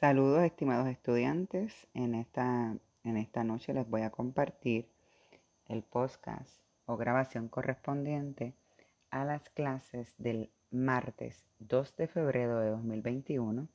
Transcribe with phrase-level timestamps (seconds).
[0.00, 1.86] Saludos estimados estudiantes.
[1.92, 4.88] En esta, en esta noche les voy a compartir
[5.66, 8.54] el podcast o grabación correspondiente
[9.10, 13.68] a las clases del martes 2 de febrero de 2021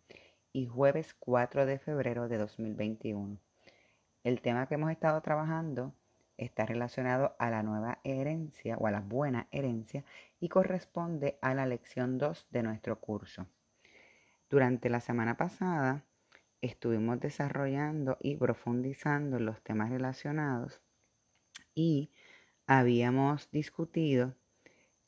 [0.51, 3.37] y jueves 4 de febrero de 2021.
[4.23, 5.93] El tema que hemos estado trabajando
[6.37, 10.03] está relacionado a la nueva herencia o a la buena herencia
[10.39, 13.45] y corresponde a la lección 2 de nuestro curso.
[14.49, 16.03] Durante la semana pasada
[16.65, 20.81] estuvimos desarrollando y profundizando los temas relacionados
[21.73, 22.11] y
[22.67, 24.35] habíamos discutido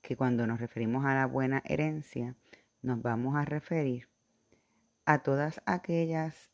[0.02, 2.36] que cuando nos referimos a la buena herencia
[2.82, 4.10] nos vamos a referir
[5.06, 6.52] a todas aquellas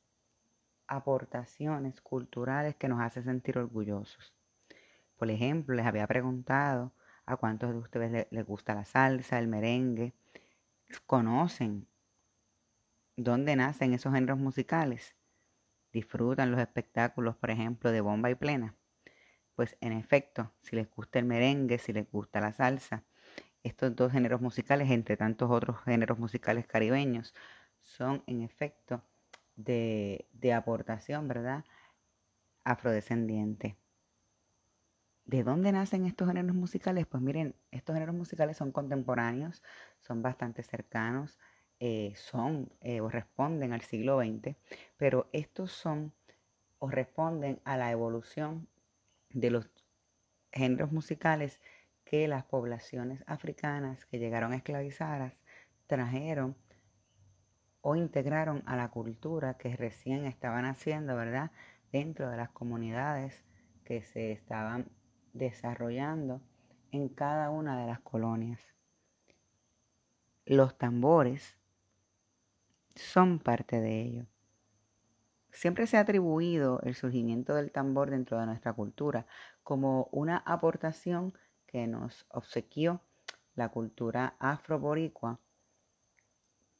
[0.87, 4.33] aportaciones culturales que nos hacen sentir orgullosos.
[5.17, 6.93] Por ejemplo, les había preguntado
[7.25, 10.13] a cuántos de ustedes les, gusta la salsa, el merengue,
[11.05, 11.87] conocen
[13.15, 15.15] dónde nacen esos géneros musicales,
[15.91, 18.75] disfrutan los espectáculos, por ejemplo, de bomba y plena.
[19.55, 23.05] Pues en efecto, si les gusta el merengue, si les gusta la salsa,
[23.61, 27.33] estos dos géneros musicales, entre tantos otros géneros musicales caribeños,
[27.79, 29.03] son en efecto
[29.55, 31.63] de, de aportación, ¿verdad?
[32.63, 33.77] Afrodescendiente.
[35.25, 37.05] ¿De dónde nacen estos géneros musicales?
[37.05, 39.63] Pues miren, estos géneros musicales son contemporáneos,
[39.99, 41.39] son bastante cercanos,
[41.85, 44.55] eh, son eh, o responden al siglo XX,
[44.95, 46.13] pero estos son
[46.79, 48.69] o responden a la evolución
[49.31, 49.69] de los
[50.53, 51.59] géneros musicales
[52.05, 55.33] que las poblaciones africanas que llegaron esclavizadas
[55.85, 56.55] trajeron
[57.81, 61.51] o integraron a la cultura que recién estaban haciendo, ¿verdad?
[61.91, 63.43] Dentro de las comunidades
[63.83, 64.87] que se estaban
[65.33, 66.39] desarrollando
[66.91, 68.61] en cada una de las colonias.
[70.45, 71.57] Los tambores
[72.95, 74.25] son parte de ello.
[75.51, 79.27] Siempre se ha atribuido el surgimiento del tambor dentro de nuestra cultura
[79.63, 83.01] como una aportación que nos obsequió
[83.55, 85.39] la cultura afroboricua,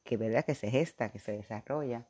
[0.04, 2.08] que verdad que se gesta, que se desarrolla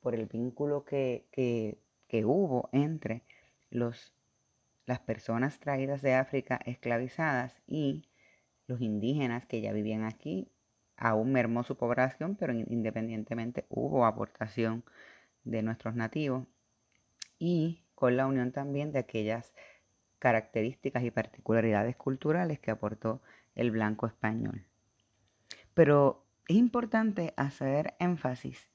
[0.00, 3.24] por el vínculo que, que, que hubo entre
[3.70, 4.14] los
[4.86, 8.04] las personas traídas de África esclavizadas y
[8.66, 10.51] los indígenas que ya vivían aquí,
[11.02, 14.84] aún mermó su población, pero independientemente hubo aportación
[15.42, 16.46] de nuestros nativos
[17.40, 19.52] y con la unión también de aquellas
[20.20, 23.20] características y particularidades culturales que aportó
[23.56, 24.64] el blanco español.
[25.74, 28.70] Pero es importante hacer énfasis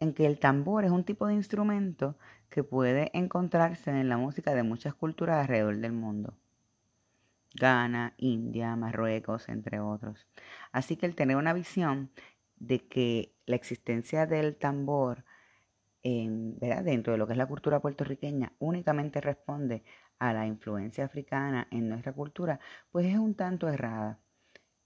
[0.00, 2.16] en que el tambor es un tipo de instrumento
[2.50, 6.34] que puede encontrarse en la música de muchas culturas alrededor del mundo.
[7.54, 10.26] Ghana, India, Marruecos, entre otros.
[10.72, 12.10] Así que el tener una visión
[12.56, 15.24] de que la existencia del tambor
[16.02, 19.84] en, dentro de lo que es la cultura puertorriqueña únicamente responde
[20.18, 24.20] a la influencia africana en nuestra cultura, pues es un tanto errada.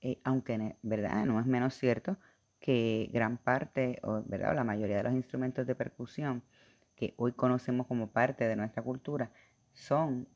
[0.00, 2.18] Eh, aunque verdad no es menos cierto
[2.60, 4.54] que gran parte, o ¿verdad?
[4.54, 6.42] la mayoría de los instrumentos de percusión
[6.94, 9.30] que hoy conocemos como parte de nuestra cultura
[9.72, 10.28] son,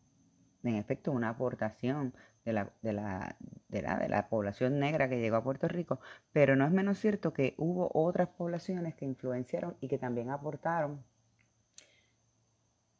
[0.63, 3.37] en efecto, una aportación de la, de la,
[3.69, 6.01] de la, de la población negra que llegó a Puerto Rico,
[6.33, 11.05] pero no es menos cierto que hubo otras poblaciones que influenciaron y que también aportaron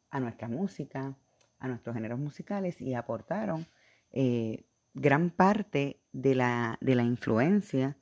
[0.09, 1.15] a nuestra música,
[1.59, 3.65] a nuestros géneros musicales y aportaron
[4.11, 7.97] eh, gran parte de la, de la influencia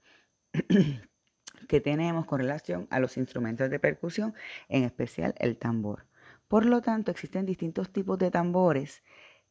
[1.67, 4.33] que tenemos con relación a los instrumentos de percusión,
[4.69, 6.07] en especial el tambor.
[6.47, 9.03] Por lo tanto, existen distintos tipos de tambores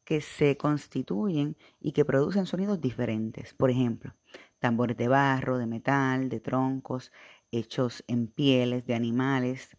[0.09, 3.53] que se constituyen y que producen sonidos diferentes.
[3.53, 4.15] Por ejemplo,
[4.57, 7.11] tambores de barro, de metal, de troncos,
[7.51, 9.77] hechos en pieles de animales,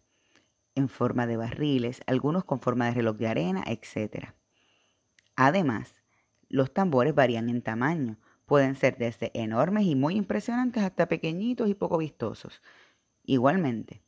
[0.73, 4.33] en forma de barriles, algunos con forma de reloj de arena, etc.
[5.35, 5.95] Además,
[6.47, 11.73] los tambores varían en tamaño, Pueden ser desde enormes y muy impresionantes hasta pequeñitos y
[11.73, 12.61] poco vistosos.
[13.23, 14.01] Igualmente,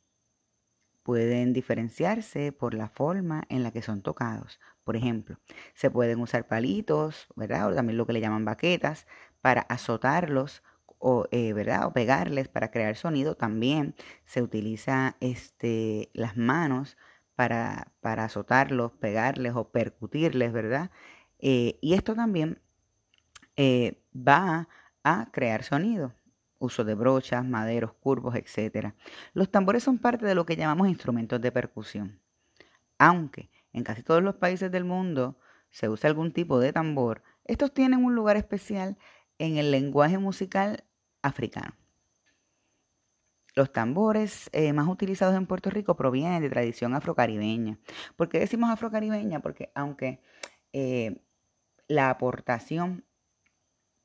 [1.04, 4.58] pueden diferenciarse por la forma en la que son tocados.
[4.84, 5.38] Por ejemplo,
[5.74, 7.70] se pueden usar palitos, ¿verdad?
[7.70, 9.06] O también lo que le llaman baquetas
[9.40, 10.62] para azotarlos
[10.98, 11.86] o, eh, ¿verdad?
[11.86, 13.36] o pegarles para crear sonido.
[13.36, 16.96] También se utiliza este, las manos
[17.36, 20.90] para, para azotarlos, pegarles o percutirles, ¿verdad?
[21.38, 22.60] Eh, y esto también
[23.56, 24.68] eh, va
[25.02, 26.14] a crear sonido.
[26.64, 28.94] Uso de brochas, maderos, curvos, etc.
[29.34, 32.20] Los tambores son parte de lo que llamamos instrumentos de percusión.
[32.98, 35.38] Aunque en casi todos los países del mundo
[35.70, 38.96] se usa algún tipo de tambor, estos tienen un lugar especial
[39.38, 40.84] en el lenguaje musical
[41.22, 41.74] africano.
[43.56, 47.78] los tambores eh, más utilizados en Puerto Rico provienen de tradición afrocaribeña.
[48.16, 49.40] ¿Por qué decimos afrocaribeña?
[49.40, 50.20] Porque aunque
[50.72, 51.22] eh,
[51.86, 53.04] la aportación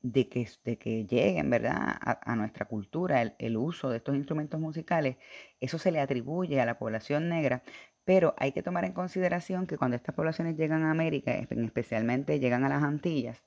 [0.02, 5.16] de que, de que lleguen, ¿verdad?, a, nuestra cultura, el, uso de estos instrumentos musicales,
[5.60, 7.62] eso se le atribuye a la población negra,
[8.04, 12.64] pero hay que tomar en consideración que cuando estas poblaciones llegan a América, especialmente llegan
[12.64, 13.42] a las Antillas,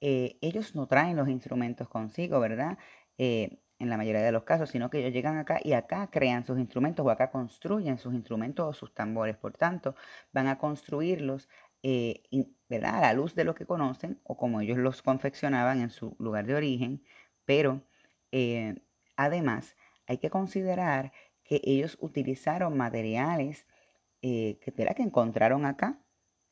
[0.00, 2.78] eh, ellos no traen los instrumentos consigo, ¿verdad?
[3.18, 6.44] Eh, en la mayoría de los casos, sino que ellos llegan acá y acá crean
[6.44, 9.36] sus instrumentos o acá construyen sus instrumentos o sus tambores.
[9.36, 9.94] Por tanto,
[10.32, 11.48] van a construirlos
[11.86, 12.22] eh,
[12.66, 12.96] ¿verdad?
[12.96, 16.46] a la luz de lo que conocen o como ellos los confeccionaban en su lugar
[16.46, 17.04] de origen,
[17.44, 17.82] pero
[18.32, 18.76] eh,
[19.16, 19.76] además
[20.06, 21.12] hay que considerar
[21.44, 23.66] que ellos utilizaron materiales
[24.22, 26.00] eh, que, que encontraron acá,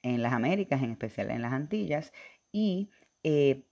[0.02, 2.12] en las Américas, en especial en las Antillas,
[2.50, 2.90] y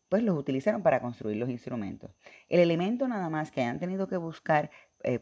[0.09, 2.13] pues los utilizaron para construir los instrumentos.
[2.49, 4.71] El elemento nada más que hayan tenido que buscar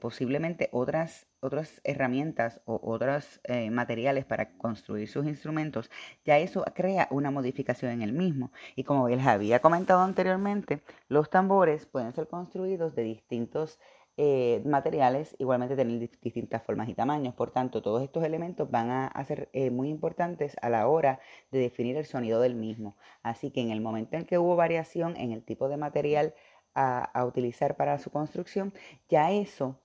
[0.01, 5.91] posiblemente otras, otras herramientas o otros eh, materiales para construir sus instrumentos,
[6.25, 8.53] ya eso crea una modificación en el mismo.
[8.77, 13.79] Y como les había comentado anteriormente, los tambores pueden ser construidos de distintos
[14.21, 17.35] eh, materiales, igualmente tener distintas formas y tamaños.
[17.35, 21.21] Por tanto, todos estos elementos van a, ser muy importantes a la hora
[21.53, 22.97] de definir el sonido del mismo.
[23.23, 26.35] Así que en el momento en que hubo variación en el tipo de material
[26.75, 28.73] a, utilizar para su construcción,
[29.09, 29.81] ya eso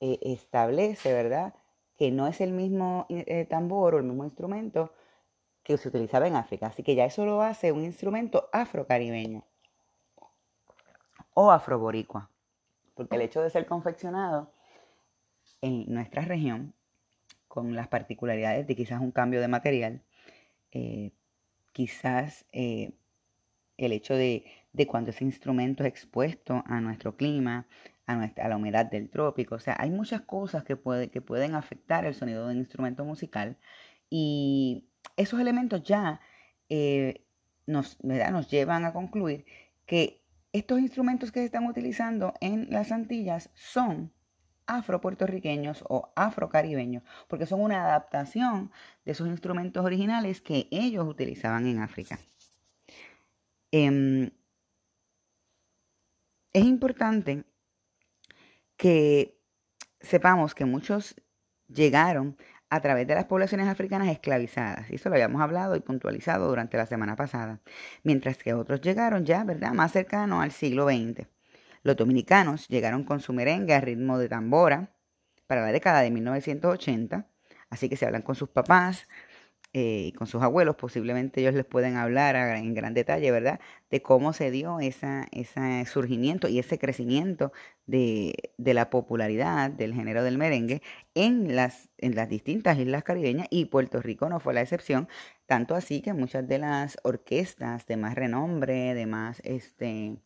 [0.00, 1.54] eh, establece, ¿verdad?
[1.98, 4.94] Que no es el mismo eh, tambor o el mismo instrumento
[5.62, 6.68] que se utilizaba en África.
[6.68, 9.44] Así que ya eso lo hace un instrumento afrocaribeño
[11.34, 12.30] o afroboricua.
[12.94, 14.52] Porque el hecho de ser confeccionado
[15.60, 16.72] en nuestra región,
[17.46, 20.02] con las particularidades de quizás un cambio de material,
[20.72, 21.12] eh,
[21.72, 22.94] quizás el
[23.76, 27.66] hecho de de cuando ese instrumento es expuesto a nuestro clima,
[28.06, 29.56] a, nuestra, a la humedad del trópico.
[29.56, 33.04] O sea, hay muchas cosas que, puede, que pueden afectar el sonido de un instrumento
[33.04, 33.56] musical
[34.08, 34.84] y
[35.16, 36.20] esos elementos ya
[36.68, 37.24] eh,
[37.66, 39.44] nos, nos llevan a concluir
[39.86, 40.22] que
[40.52, 44.12] estos instrumentos que se están utilizando en las Antillas son
[44.66, 48.70] afropuertorriqueños o afrocaribeños, porque son una adaptación
[49.04, 52.18] de esos instrumentos originales que ellos utilizaban en África.
[53.72, 54.30] Em,
[56.52, 57.44] es importante
[58.76, 59.38] que
[60.00, 61.14] sepamos que muchos
[61.68, 62.36] llegaron
[62.70, 64.90] a través de las poblaciones africanas esclavizadas.
[64.90, 67.60] Y eso lo habíamos hablado y puntualizado durante la semana pasada.
[68.04, 71.26] Mientras que otros llegaron ya, ¿verdad?, más cercano al siglo XX.
[71.82, 74.94] Los dominicanos llegaron con su merengue a ritmo de tambora
[75.46, 77.26] para la década de 1980.
[77.70, 79.08] Así que se hablan con sus papás,
[79.72, 84.32] eh, con sus abuelos, posiblemente ellos les pueden hablar en gran detalle, ¿verdad?, de cómo
[84.32, 87.52] se dio esa, ese surgimiento y ese crecimiento
[87.86, 90.82] de, de, la popularidad del género del merengue
[91.14, 95.08] en las, en las distintas islas caribeñas y Puerto Rico no fue la excepción,
[95.46, 100.16] tanto así que muchas de las orquestas de más renombre, de más este,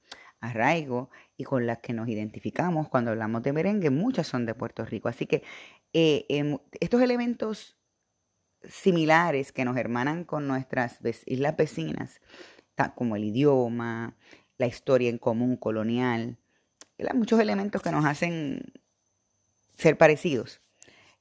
[0.44, 4.85] arraigo y con las que nos identificamos cuando hablamos de merengue, muchas son de Puerto
[4.85, 5.08] Rico.
[5.08, 5.43] Así que
[5.93, 7.76] eh, em, estos elementos
[8.69, 12.20] similares que nos hermanan con nuestras islas vecinas,
[12.94, 14.16] como el idioma,
[14.58, 16.38] la historia en común colonial,
[17.14, 18.72] muchos elementos que nos hacen
[19.77, 20.60] ser parecidos.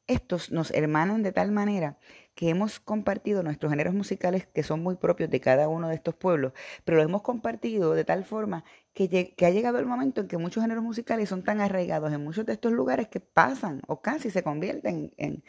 [0.05, 1.97] Estos nos hermanan de tal manera
[2.35, 6.13] que hemos compartido nuestros géneros musicales que son muy propios de cada uno de estos
[6.15, 6.51] pueblos,
[6.83, 10.61] pero los hemos compartido de tal forma que, ha llegado el momento en que muchos
[10.61, 14.43] géneros musicales son tan arraigados en muchos de estos lugares que pasan o casi se
[14.43, 15.43] convierten en,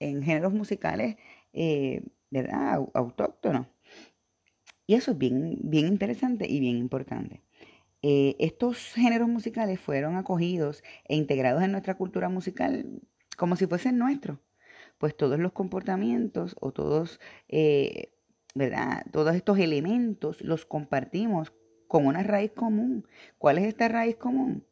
[0.00, 1.16] en géneros musicales
[1.52, 2.86] eh, ¿verdad?
[2.94, 3.66] autóctonos.
[4.86, 7.42] Y eso es bien, bien interesante y bien importante.
[8.02, 13.00] Eh, estos géneros musicales fueron acogidos e integrados en nuestra cultura musical
[13.36, 14.38] como si fuesen nuestros.
[14.98, 18.12] Pues todos los comportamientos o todos, eh,
[18.54, 19.04] ¿verdad?
[19.12, 21.52] Todos estos elementos los compartimos
[21.88, 23.06] con una raíz común.
[23.38, 24.66] ¿Cuál es esta raíz común?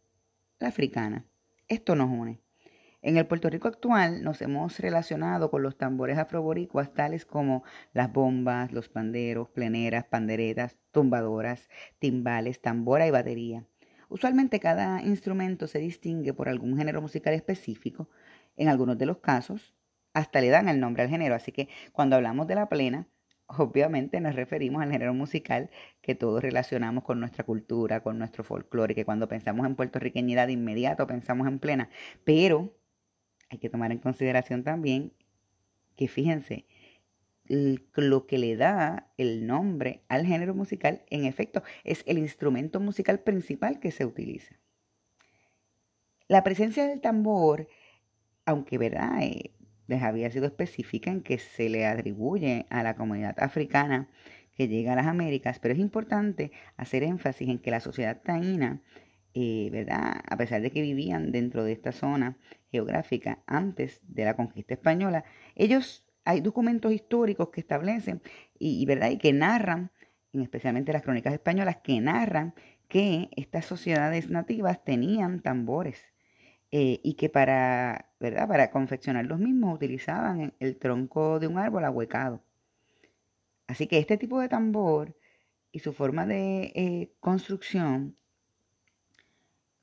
[0.59, 1.27] La africana.
[1.69, 2.41] Esto nos une.
[3.01, 7.63] En el Puerto Rico actual nos hemos relacionado con los tambores afroboricuas tales como
[7.93, 11.69] las bombas, los panderos, pleneras, panderetas, tumbadoras,
[12.01, 13.65] timbales, tambora y batería.
[14.09, 18.09] Usualmente cada instrumento se distingue por algún género musical específico.
[18.57, 19.75] En algunos de los casos
[20.13, 21.37] hasta le dan el nombre al género.
[21.37, 23.07] Así que cuando hablamos de la plena,
[23.47, 25.71] obviamente nos referimos al género musical
[26.03, 30.55] que todos relacionamos con nuestra cultura, con nuestro folclore, que cuando pensamos en puertorriqueñidad de
[30.55, 31.91] inmediato pensamos en plena.
[32.25, 32.75] Pero
[33.51, 35.13] hay que tomar en consideración también
[35.97, 36.65] que fíjense,
[37.49, 43.21] lo que le da el nombre al género musical, en efecto, es el instrumento musical
[43.21, 44.55] principal que se utiliza.
[46.29, 47.69] La presencia del tambor,
[48.45, 49.53] aunque verdad, eh,
[49.87, 54.09] les había sido específica en que se le atribuye a la comunidad africana
[54.55, 58.83] que llega a las Américas, pero es importante hacer énfasis en que la sociedad taína,
[59.33, 60.23] eh, ¿verdad?
[60.29, 62.37] A pesar de que vivían dentro de esta zona
[62.71, 68.21] geográfica antes de la conquista española, ellos hay documentos históricos que establecen
[68.59, 69.11] y, ¿verdad?
[69.11, 69.91] y que narran,
[70.33, 72.55] especialmente las crónicas españolas, que narran
[72.89, 76.05] que estas sociedades nativas tenían tambores
[76.71, 78.47] eh, y que para, ¿verdad?
[78.47, 82.43] para confeccionar los mismos utilizaban el tronco de un árbol ahuecado.
[83.67, 85.17] Así que este tipo de tambor
[85.73, 88.17] y su forma de eh, construcción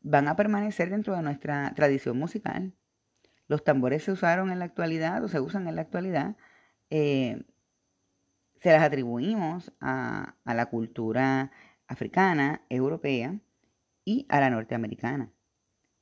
[0.05, 2.73] van a permanecer dentro de nuestra tradición musical.
[3.47, 6.37] Los tambores se usaron en la actualidad o se usan en la actualidad.
[6.91, 7.43] Eh,
[8.61, 11.51] se las atribuimos a, la cultura
[11.87, 13.39] africana, europea
[14.05, 15.31] y a la norteamericana.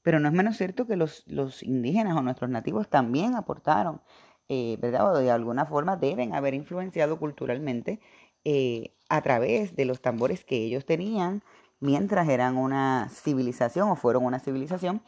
[0.02, 1.24] Pero no es menos cierto que los,
[1.64, 4.02] indígenas o nuestros nativos también aportaron,
[4.50, 5.14] eh, ¿verdad?
[5.14, 8.02] O de alguna forma deben haber influenciado culturalmente
[8.44, 11.42] eh, a través de los tambores que ellos tenían
[11.84, 15.02] mientras eran una civilización o fueron una civilización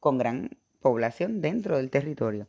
[0.00, 0.50] con gran
[0.80, 2.48] población dentro del territorio.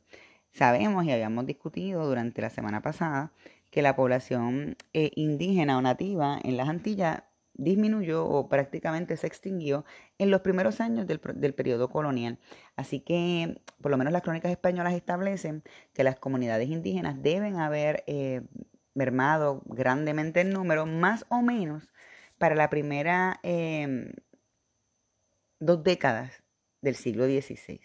[0.52, 3.32] Sabemos y habíamos discutido durante la semana pasada
[3.70, 9.86] que la población eh, indígena o nativa en las Antillas disminuyó o prácticamente se extinguió
[10.18, 12.40] en los primeros años del, periodo colonial.
[12.76, 18.04] Así que por lo menos las crónicas españolas establecen que las comunidades indígenas deben haber
[18.08, 18.42] eh,
[18.96, 21.93] mermado grandemente en número, más o menos
[22.38, 24.14] para la primera em,
[25.60, 26.44] dos décadas
[26.82, 27.80] del siglo XVI.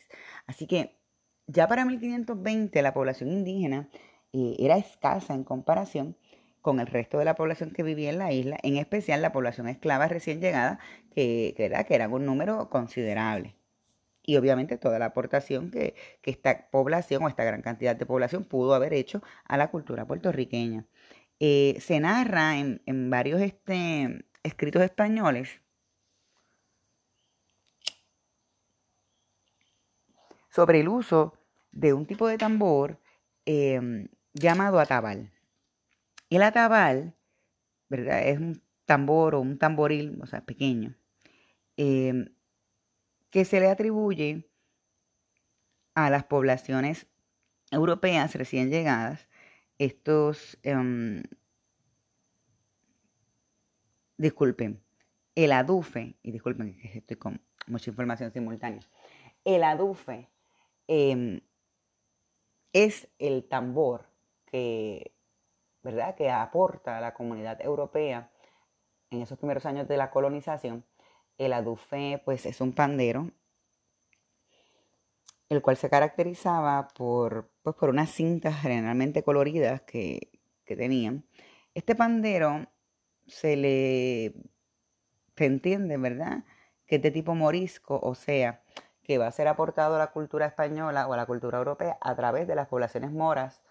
[0.47, 0.99] Así que
[1.47, 3.89] ya para 1520 la población indígera
[4.33, 6.17] eh, era escasa en comparación
[6.61, 9.69] con el resto de la población que vivía en la isla, en especial la población
[9.69, 10.79] esclava recién llegada,
[11.15, 13.57] que, era, que era un número considerable.
[14.23, 18.75] Y obviamente toda la aportación que, esta población o esta gran cantidad de población pudo
[18.75, 20.87] haber hecho a la cultura puertorriqueña.
[21.41, 25.61] Eh, se narra en, varios este, escritos españoles
[30.51, 31.35] sobre el uso
[31.73, 33.01] de un tipo de tambor
[33.47, 35.33] em, llamado atabal.
[36.31, 37.15] El atabal.
[37.91, 40.97] Es un tambor o un tamboril, o sea, pequeño,
[41.77, 42.27] em,
[43.31, 44.51] que se le atribuye
[45.95, 47.07] a las poblaciones
[47.71, 49.29] europeas recién llegadas,
[49.79, 51.23] estos, em,
[54.19, 54.85] disculpen,
[55.35, 58.83] el adufe, y disculpen que estoy con mucha información simultánea,
[59.45, 60.29] el adufe
[60.89, 61.43] Em,
[62.73, 64.07] es el tambor
[64.47, 65.15] que,
[65.83, 66.15] ¿verdad?
[66.17, 68.33] que aporta a la comunidad europea
[69.11, 70.85] en esos primeros años de la colonización.
[71.37, 73.31] El adufe pues, es un pandero,
[75.51, 80.31] el cual se caracterizaba por, pues, por unas cintas generalmente coloridas que,
[80.65, 81.27] que tenían.
[81.75, 82.67] Este pandero
[83.29, 84.35] se le
[85.37, 86.45] entiende, ¿verdad?
[86.87, 88.63] Que es de tipo morisco, o sea,
[89.03, 92.15] que va a ser aportado a la cultura española o a la cultura europea a
[92.17, 93.63] través de las poblaciones moras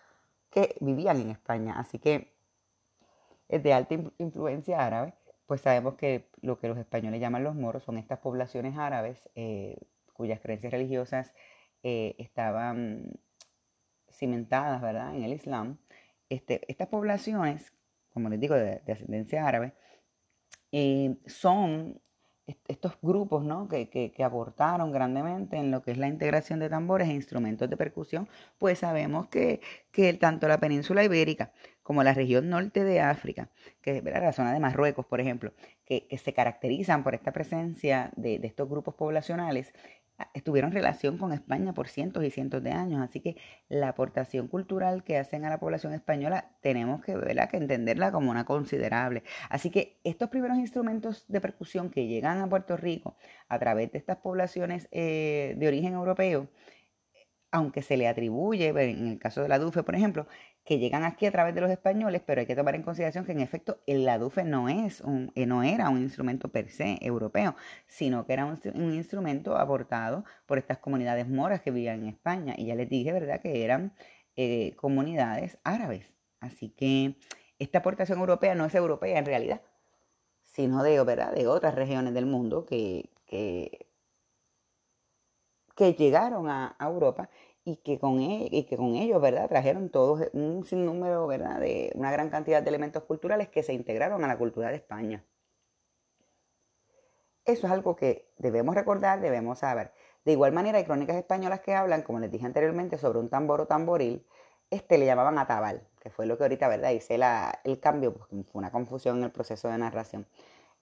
[0.49, 1.75] que vivían en España.
[1.77, 2.33] Así que
[3.49, 5.13] es de alta influencia árabe,
[5.45, 9.77] pues sabemos que lo que los españoles llaman los moros son estas poblaciones árabes eh,
[10.13, 11.33] cuyas creencias religiosas
[11.83, 13.19] eh, estaban
[14.11, 15.15] cimentadas ¿verdad?
[15.15, 15.77] en el Islam.
[16.29, 17.73] Este, estas poblaciones,
[18.17, 19.73] como les digo, de, ascendencia árabe,
[20.71, 22.01] eh, son
[22.67, 23.67] estos grupos ¿no?
[23.67, 28.27] que, aportaron grandemente en lo que es la integración de tambores e instrumentos de percusión,
[28.57, 31.51] pues sabemos que, que tanto la península ibérica
[31.87, 33.47] como la región norte de África,
[33.81, 35.53] que es la zona de Marruecos, por ejemplo,
[35.85, 39.71] que, se caracterizan por esta presencia de, de estos grupos poblacionales,
[40.33, 43.37] estuvieron en relación con España por cientos y cientos de años, así que
[43.69, 48.43] la aportación cultural que hacen a la población española tenemos que, que entenderla como una
[48.43, 49.23] considerable.
[49.49, 53.15] Así que estos primeros instrumentos de percusión que llegan a Puerto Rico
[53.47, 56.49] a través de estas poblaciones eh, de origen europeo,
[57.49, 60.27] aunque se le atribuye, en el caso de la DUFE, por ejemplo,
[60.67, 63.31] que llegan aquí a través de los españoles, pero hay que tomar en consideración que
[63.31, 67.55] en efecto el ladufe no, es un, eh, no era un instrumento per se europeo,
[67.87, 72.53] sino que era un, instrumento aportado por estas comunidades moras que vivían en España.
[72.57, 73.93] Y ya les dije, ¿verdad?, que eran
[74.35, 76.11] eh, comunidades árabes.
[76.41, 77.15] Así que
[77.59, 79.61] esta aportación europea no es europea en realidad,
[80.43, 83.87] sino de, otras regiones del mundo que, que
[85.93, 87.29] llegaron a Europa
[87.67, 89.49] y que con, e, y que con ellos, ¿verdad?
[89.49, 91.59] Trajeron todos un sinnúmero, ¿verdad?
[91.59, 95.25] De una gran cantidad de elementos culturales que se integraron a la cultura de España.
[97.43, 99.91] Eso es algo que debemos recordar, debemos saber.
[100.23, 103.59] De igual manera, hay crónicas españolas que hablan, como les dije anteriormente, sobre un tambor
[103.59, 104.25] o tamboril.
[104.69, 106.91] Este le llamaban atabal, que fue lo que ahorita, ¿verdad?
[106.91, 110.25] Hice la, el cambio, porque fue una confusión en el proceso de narración.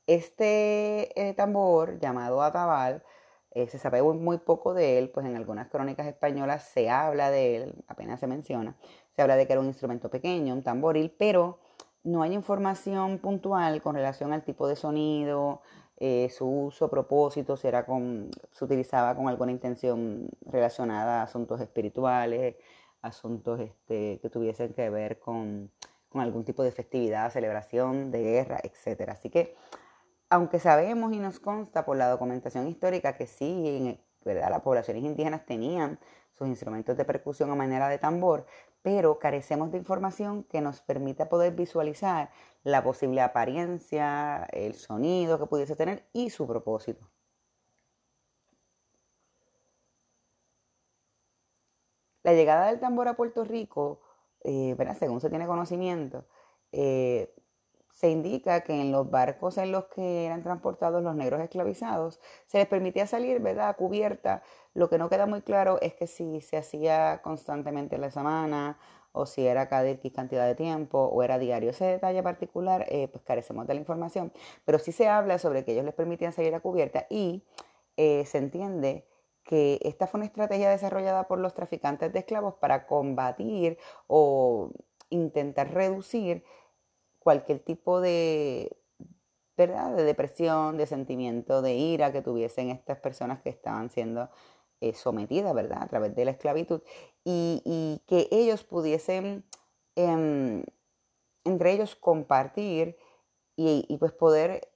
[0.05, 3.03] Este eh, tambor llamado atabal,
[3.55, 7.55] eh, se sabe muy poco de él, pues en algunas crónicas españolas se habla de
[7.55, 8.75] él, apenas se menciona,
[9.15, 11.59] se habla de que era un instrumento pequeño, un tamboril, pero
[12.03, 15.61] no hay información puntual con relación al tipo de sonido,
[15.97, 21.61] eh, su uso, propósito, si era con, se utilizaba con alguna intención relacionada a asuntos
[21.61, 22.57] espirituales,
[23.01, 25.71] asuntos este, que tuviesen que ver con,
[26.09, 29.11] con algún tipo de festividad, celebración, de guerra, etc.
[29.11, 29.55] Así que
[30.29, 34.49] aunque sabemos y nos consta por la documentación histórica que sí, ¿verdad?
[34.49, 35.99] las poblaciones indígenas tenían
[36.33, 38.45] sus instrumentos de percusión a manera de tambor,
[38.81, 42.29] pero carecemos de información que nos permita poder visualizar
[42.63, 47.07] la posible apariencia, el sonido que pudiese tener y su propósito.
[52.23, 54.01] La llegada del tambor a Puerto Rico,
[54.43, 56.25] eh, según se tiene conocimiento,
[56.71, 57.33] eh,
[57.95, 62.57] se indica que en los barcos en los que eran transportados los negros esclavizados se
[62.57, 64.43] les permitía salir, ¿verdad?, a cubierta.
[64.73, 68.77] Lo que no queda muy claro es que si se hacía constantemente en la semana
[69.13, 71.69] o si era cada X cantidad de tiempo o era diario.
[71.69, 74.33] Ese detalle particular, eh, pues carecemos de la información,
[74.65, 77.43] pero sí se habla sobre que ellos les permitían salir a cubierta y
[77.95, 79.07] eh, se entiende
[79.45, 84.71] que esta fue una estrategia desarrollada por los traficantes de esclavos para combatir o
[85.09, 86.43] intentar reducir
[87.25, 88.77] cualquier tipo de,
[89.57, 89.95] ¿verdad?
[89.95, 94.29] de depresión, de sentimiento, de ira que tuviesen estas personas que estaban siendo
[94.79, 95.81] eh, sometidas, ¿verdad?
[95.81, 96.83] A través de la esclavitud
[97.23, 99.43] y, que ellos pudiesen
[99.95, 100.63] em,
[101.45, 102.95] entre ellos compartir
[103.55, 104.69] y, pues poder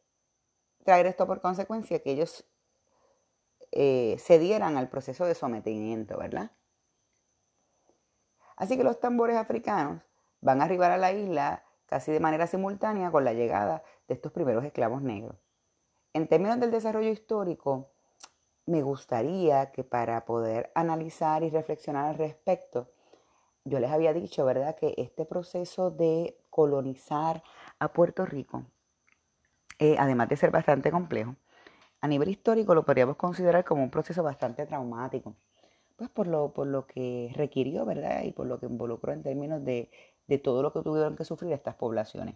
[0.84, 2.46] traer esto por consecuencia, que ellos
[3.72, 6.52] eh, cedieran al proceso de sometimiento, ¿verdad?
[8.56, 10.02] Así que los tambores africanos
[10.42, 14.32] van a arribar a la isla casi de manera simultánea con la llegada de estos
[14.32, 15.36] primeros esclavos negros.
[16.14, 17.90] En términos del desarrollo histórico,
[18.66, 22.92] me gustaría que para poder analizar y reflexionar al respecto,
[23.66, 27.44] yo les había dicho, ¿verdad?, que este proceso de colonizar
[27.80, 28.64] a Puerto Rico,
[29.80, 31.36] eh, además de ser bastante complejo,
[32.02, 35.36] a nivel histórico lo podríamos considerar como un proceso bastante traumático,
[35.96, 39.64] pues por lo, por lo que requirió, ¿verdad?, y por lo que involucró en términos
[39.66, 39.90] de
[40.30, 42.36] de todo lo que tuvieron que sufrir estas poblaciones.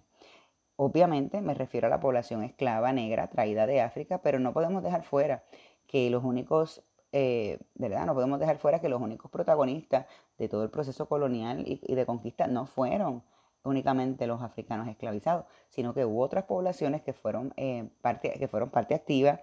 [0.75, 5.03] Obviamente me refiero a la población esclava negra traída de África, pero no podemos dejar
[5.03, 5.43] fuera
[5.87, 8.07] que los únicos, eh, ¿verdad?
[8.07, 10.07] No podemos dejar fuera que los únicos protagonistas
[10.39, 13.23] de todo el proceso colonial y, de conquista no fueron
[13.63, 18.71] únicamente los africanos esclavizados, sino que hubo otras poblaciones que fueron, eh, parte, que fueron
[18.71, 19.41] parte activa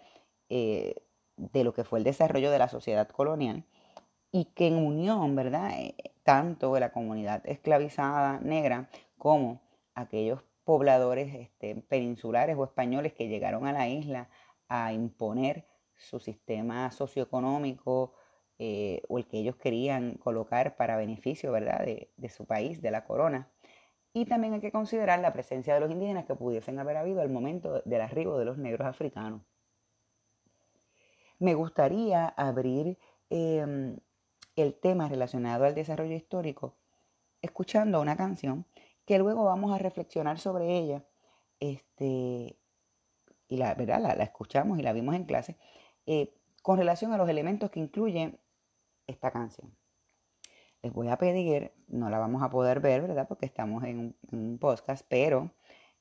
[0.48, 0.96] eh,
[1.36, 3.64] de lo que fue el desarrollo de la sociedad colonial
[4.32, 5.72] y que en unión, ¿verdad?
[6.22, 8.88] tanto de la comunidad esclavizada negra
[9.18, 9.60] como
[9.94, 14.28] aquellos pobladores este, peninsulares o españoles que llegaron a la isla
[14.68, 15.66] a imponer
[15.96, 18.14] su sistema socioeconómico
[18.58, 21.84] eh, o el que ellos querían colocar para beneficio ¿verdad?
[21.84, 23.50] De, de, su país, de la corona.
[24.12, 27.30] Y también hay que considerar la presencia de los indígenas que pudiesen haber habido al
[27.30, 29.42] momento del arribo de los negros africanos.
[31.38, 32.98] Me gustaría abrir
[33.30, 33.96] em,
[34.60, 36.74] el tema relacionado al desarrollo histórico
[37.42, 38.66] escuchando una canción
[39.06, 41.04] que luego vamos a reflexionar sobre ella.
[41.58, 42.56] Este,
[43.48, 45.56] y la verdad la, escuchamos y la vimos en clase
[46.06, 48.38] eh, con relación a los elementos que incluye
[49.06, 49.74] esta canción.
[50.82, 53.28] Les voy a pedir, no la vamos a poder ver, ¿verdad?
[53.28, 55.50] Porque estamos en un, podcast, pero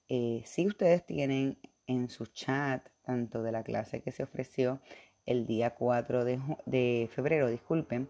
[0.08, 4.80] eh, si ustedes tienen en su chat, tanto de la clase que se ofreció
[5.26, 8.10] el día 4 de, de febrero, disculpen,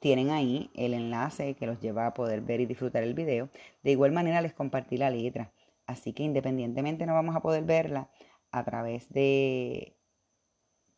[0.00, 3.50] tienen ahí el enlace que los lleva a poder ver y disfrutar el video.
[3.82, 5.52] De igual manera les compartí la letra,
[5.86, 8.10] así que independientemente no vamos a poder verla
[8.50, 9.96] a través de,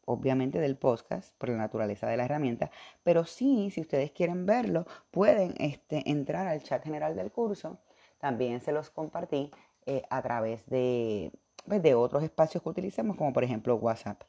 [0.05, 2.71] obviamente del podcast, por la naturaleza de la herramienta,
[3.03, 7.79] pero sí, si ustedes quieren verlo, pueden este, entrar al chat general del curso.
[8.19, 9.51] También se los compartí
[9.87, 11.33] eh, a través de,
[11.67, 14.23] pues, de otros espacios que utilicemos, como por ejemplo WhatsApp.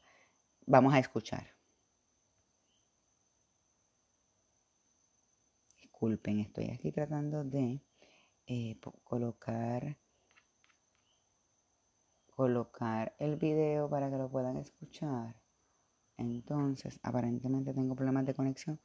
[0.66, 1.53] Vamos a escuchar.
[6.04, 7.80] disculpen, estoy aquí tratando de
[8.46, 9.96] eh, colocar
[12.26, 15.36] colocar el video para que lo puedan escuchar.
[16.18, 18.80] Entonces, aparentemente tengo problemas de conexión.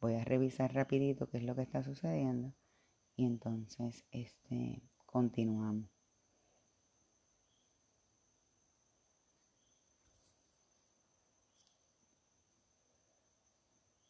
[0.00, 2.54] Voy a revisar rapidito qué es lo que está sucediendo
[3.16, 5.90] y entonces este continuamos.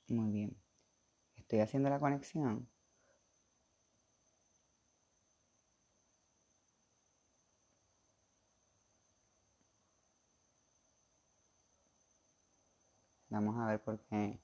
[0.09, 0.62] Muy bien.
[1.53, 2.67] Estoy haciendo la conexión.
[13.29, 14.41] Vamos a ver por qué.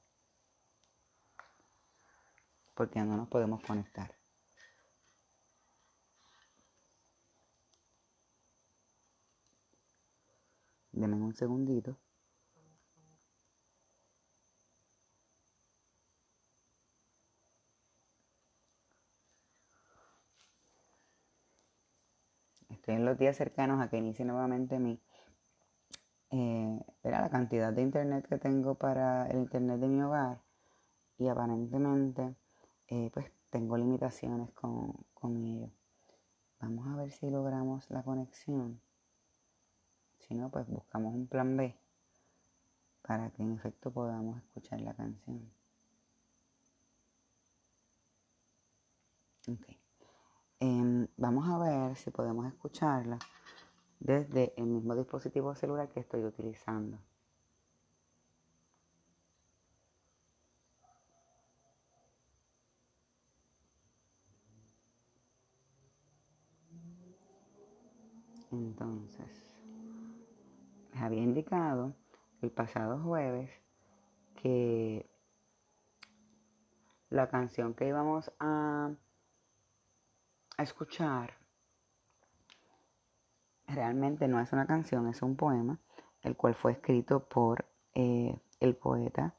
[2.74, 4.14] Porque no nos podemos conectar.
[10.92, 11.96] Denme un segundito.
[22.88, 24.98] Estoy en los días cercanos a que inicie nuevamente mi
[26.30, 30.40] eh, la cantidad de internet que tengo para el internet de mi hogar
[31.18, 32.34] y aparentemente
[32.86, 35.70] eh, pues tengo limitaciones con, con ello.
[36.60, 38.80] Vamos a ver si logramos la conexión.
[40.20, 41.78] Si no, pues buscamos un plan B
[43.02, 45.52] para que en efecto podamos escuchar la canción.
[50.60, 53.18] Em, vamos a ver si podemos escucharla
[54.00, 56.98] desde el mismo dispositivo celular que estoy utilizando.
[68.50, 69.28] Entonces,
[70.92, 71.94] les había indicado
[72.42, 73.50] el pasado jueves
[74.42, 75.08] que
[77.10, 78.90] la canción que íbamos a,
[80.58, 81.38] a escuchar
[83.68, 85.78] realmente no es una canción, es un poema,
[86.22, 89.34] el cual fue escrito por eh, el poeta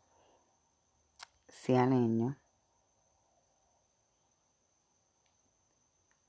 [1.50, 2.38] cialeño.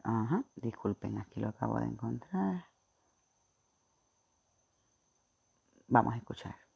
[0.03, 2.67] Ajá, disculpen, aquí lo acabo de encontrar.
[5.87, 6.70] Vamos a escuchar.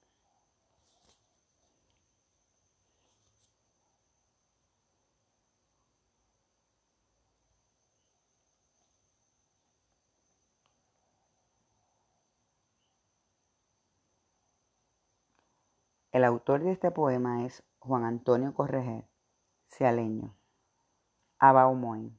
[16.14, 19.08] El autor de este poema es Juan Antonio Correger,
[19.66, 20.36] cealeño,
[21.40, 22.16] Abaumoin.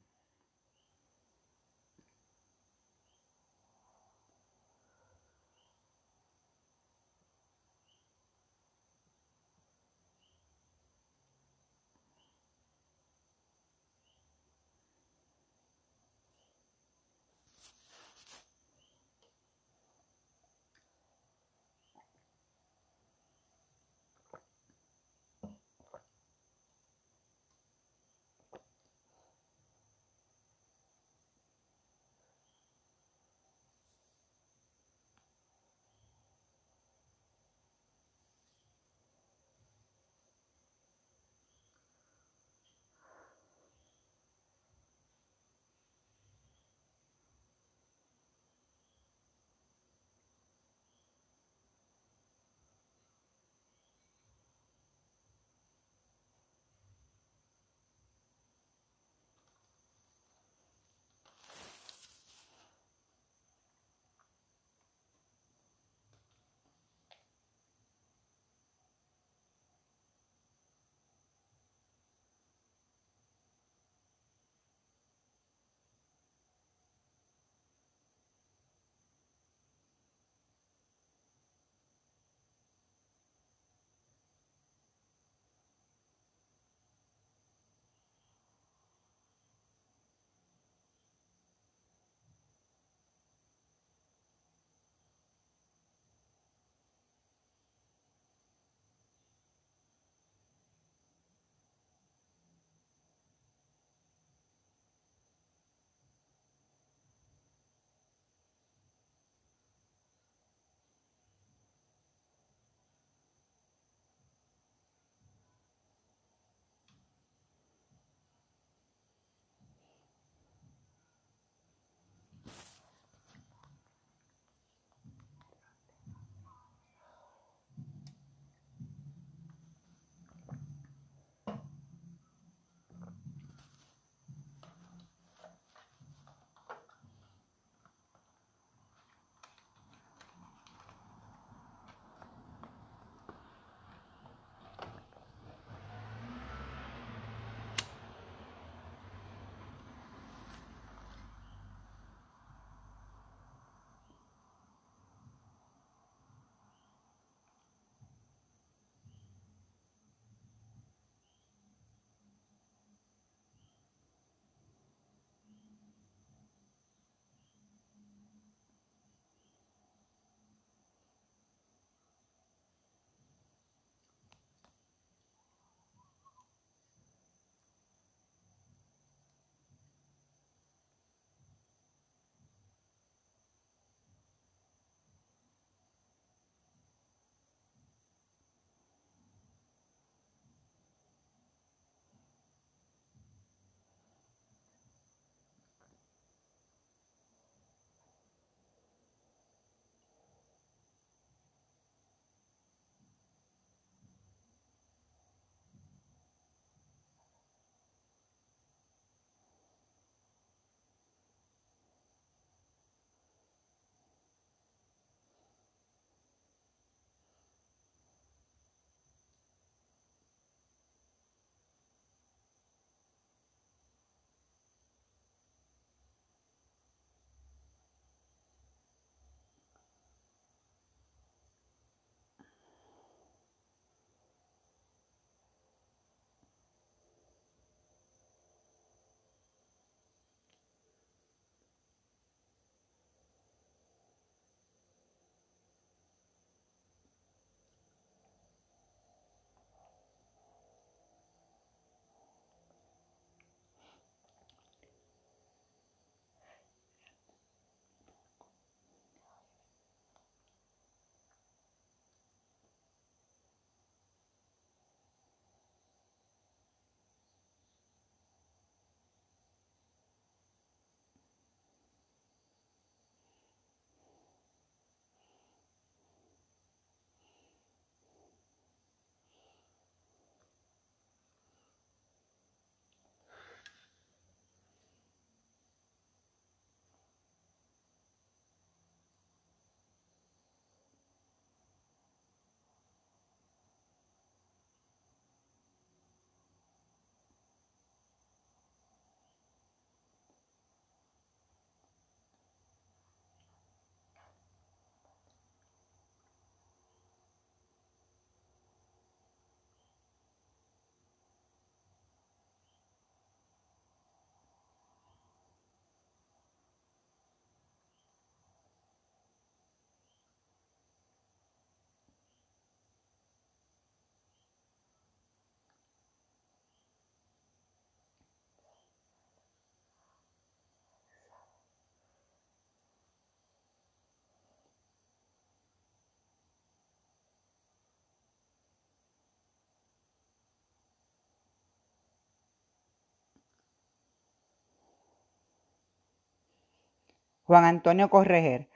[347.46, 348.68] Juan Antonio Correger,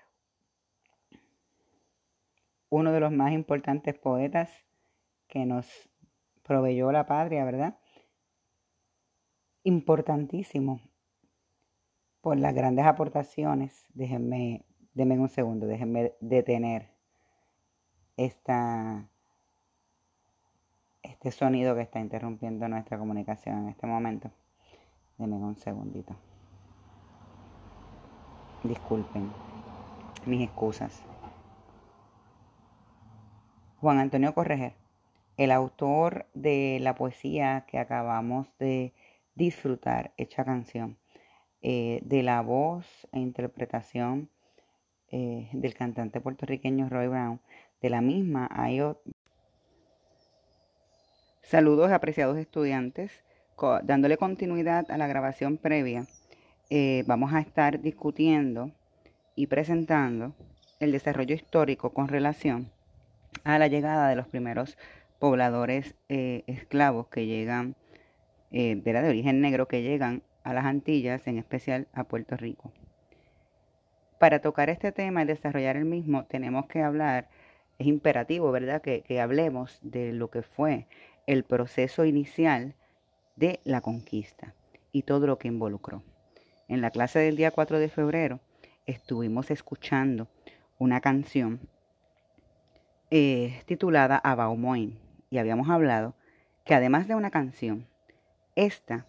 [2.68, 4.48] uno de los más importantes poetas
[5.26, 5.66] que nos
[6.44, 7.80] proveyó la patria, ¿verdad?
[9.64, 10.80] Importantísimo
[12.20, 13.86] por las grandes aportaciones.
[13.92, 16.94] Déjenme, denme un segundo, déjenme detener
[18.16, 19.10] esta,
[21.02, 24.30] este sonido que está interrumpiendo nuestra comunicación en este momento.
[25.18, 26.29] Denme un segundito.
[28.62, 29.30] Disculpen
[30.26, 31.02] mis excusas.
[33.80, 34.74] Juan Antonio Correger,
[35.38, 38.92] el autor de la poesía que acabamos de
[39.34, 40.98] disfrutar, hecha canción,
[41.62, 44.28] eh, de la voz e interpretación
[45.10, 47.40] eh, del cantante puertorriqueño Roy Brown.
[47.80, 48.82] De la misma hay
[51.42, 53.10] Saludos apreciados estudiantes.
[53.82, 56.06] dándole continuidad a la grabación previa,
[56.70, 58.70] eh, vamos a estar discutiendo
[59.34, 60.36] y presentando
[60.78, 62.70] el desarrollo histórico con relación
[63.42, 64.78] a la llegada de los primeros
[65.18, 67.74] pobladores eh, esclavos que llegan,
[68.52, 72.36] eh, de la de origen negro, que llegan a las Antillas, en especial a Puerto
[72.36, 72.72] Rico.
[74.20, 77.28] Para tocar este tema y desarrollar el mismo, tenemos que hablar,
[77.78, 80.86] es imperativo, ¿verdad?, que, que hablemos de lo que fue
[81.26, 82.74] el proceso inicial
[83.34, 84.54] de la conquista
[84.92, 86.02] y todo lo que involucró.
[86.70, 88.38] En la clase del día 4 de febrero
[88.86, 90.28] estuvimos escuchando
[90.78, 91.58] una canción
[93.10, 94.96] eh, titulada Abaumoin
[95.30, 96.14] y habíamos hablado
[96.64, 97.88] que además de una canción,
[98.54, 99.04] esta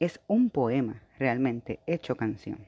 [0.00, 2.66] es un poema realmente hecho canción.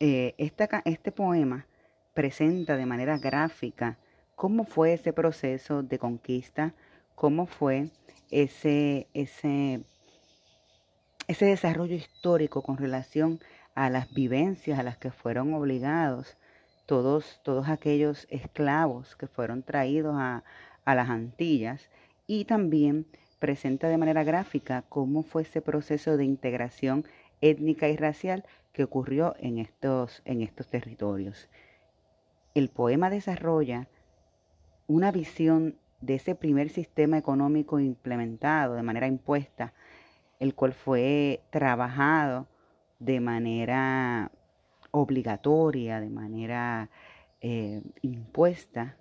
[0.00, 1.66] Eh, este poema
[2.12, 3.96] presenta de manera gráfica
[4.36, 6.74] cómo fue ese proceso de conquista,
[7.14, 7.88] cómo fue
[8.30, 9.80] ese, ese,
[11.30, 13.38] ese desarrollo histórico con relación
[13.76, 16.36] a las vivencias a las que fueron obligados
[16.86, 20.42] todos, todos aquellos esclavos que fueron traídos a,
[20.84, 21.88] las Antillas
[22.26, 23.06] y también
[23.38, 27.04] presenta de manera gráfica cómo fue ese proceso de integración
[27.40, 31.48] étnica y racial que ocurrió en estos, en estos territorios.
[32.56, 33.86] El poema desarrolla
[34.88, 39.74] una visión de ese primer sistema económico implementado de manera impuesta,
[40.40, 42.48] el cual fue trabajado
[42.98, 44.32] de manera
[44.90, 46.90] obligatoria, de manera
[47.40, 48.96] eh, impuesta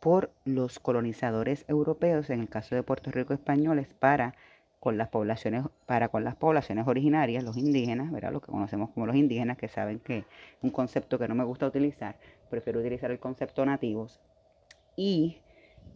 [0.00, 4.34] por los colonizadores europeos, en el caso de Puerto Rico españoles, para
[4.80, 8.32] con las poblaciones, para con las poblaciones originarias, los indígenas, ¿verdad?
[8.32, 10.24] lo que conocemos como los indígenas, que saben que
[10.62, 12.16] un concepto que no me gusta utilizar,
[12.48, 14.20] prefiero utilizar el concepto nativos,
[14.96, 15.38] y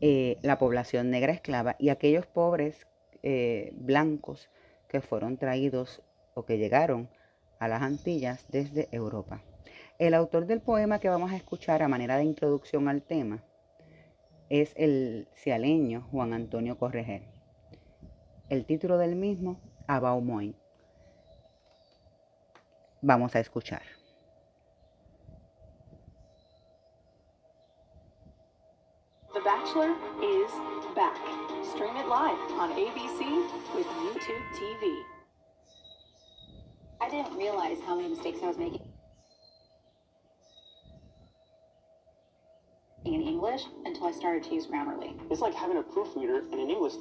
[0.00, 2.86] eh, la población negra esclava, y aquellos pobres
[3.22, 4.50] eh, blancos
[4.88, 6.02] que fueron traídos
[6.34, 7.08] o que llegaron
[7.58, 9.42] a las Antillas desde Europa.
[9.98, 13.44] El autor del poema que vamos a escuchar a manera de introducción al tema
[14.48, 17.22] es el cialeño Juan Antonio Correger.
[18.48, 20.54] El título del mismo, Abaumoin.
[23.00, 23.82] Vamos a escuchar.
[29.34, 30.50] The Bachelor is
[30.94, 31.16] back.
[31.64, 35.02] Stream it live on ABC with YouTube TV.
[37.00, 38.86] I didn't realize how many mistakes I was making
[43.06, 45.14] in English until I started to use Grammarly.
[45.30, 46.92] It's like having a proofreader in an English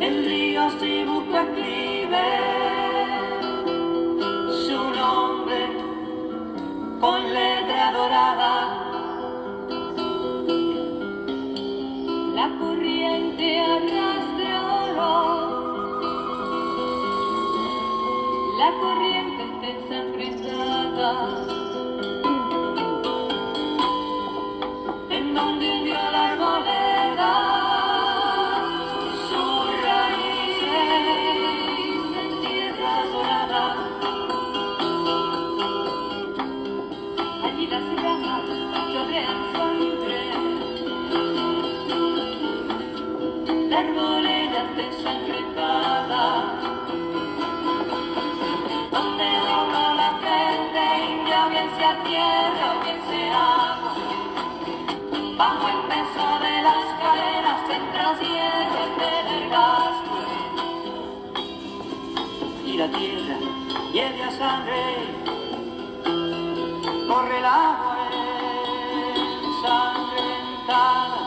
[0.00, 2.26] en ríos tribu proclive,
[4.66, 5.60] su nombre
[7.00, 8.54] con letra dorada.
[12.34, 14.54] La corriente arrastra
[14.88, 15.12] oro,
[18.58, 19.19] la corriente
[64.40, 64.84] sangre
[67.08, 67.96] corre el agua
[69.44, 71.22] ensangrentada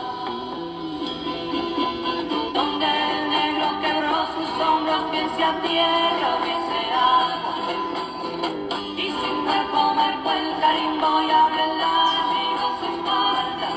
[2.54, 7.54] donde el negro quebró sus hombros bien sea tierra bien sea agua
[8.96, 13.70] y sin recomer el carimbo y abre el látigo su espalda.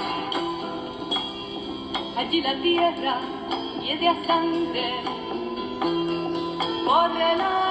[2.18, 3.16] Allí la tierra
[3.84, 4.88] y de sangre
[6.88, 7.67] corre el agua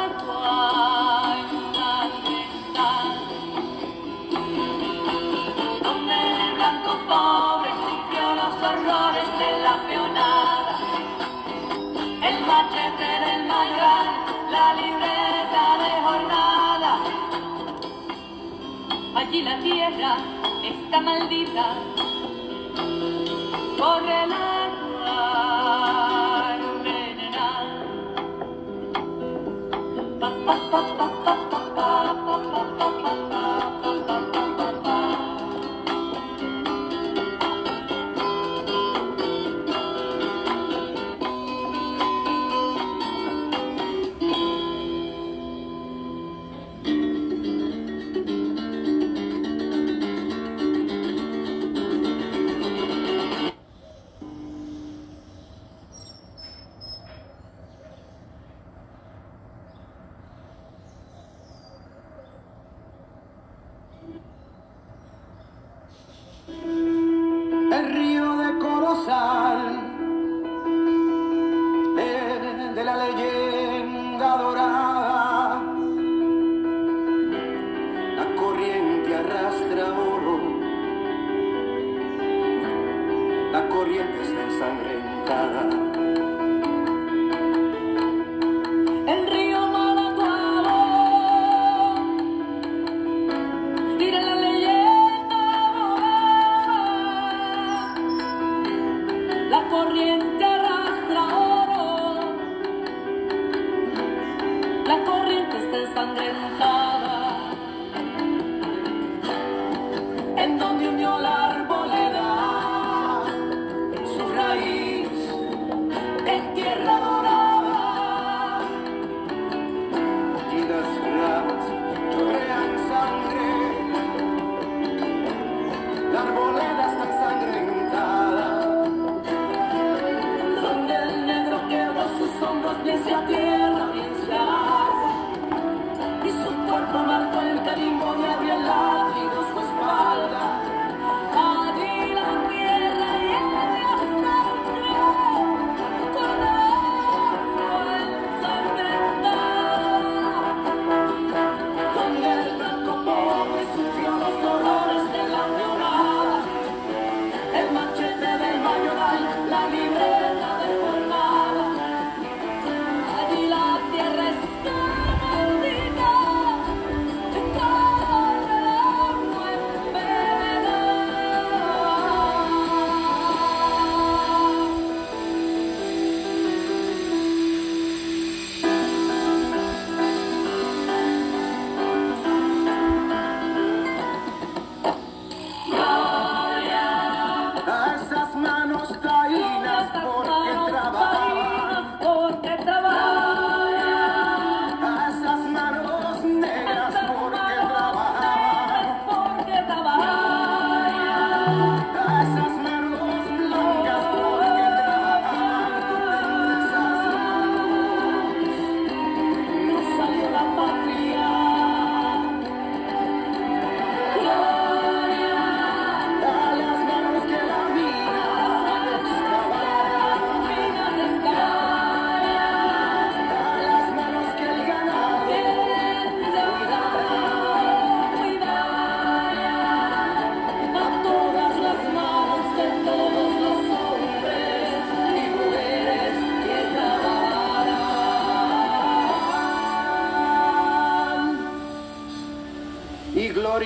[19.37, 20.17] si la tierra
[20.65, 21.96] está maldita.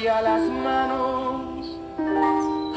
[0.01, 1.79] Gloria las manos,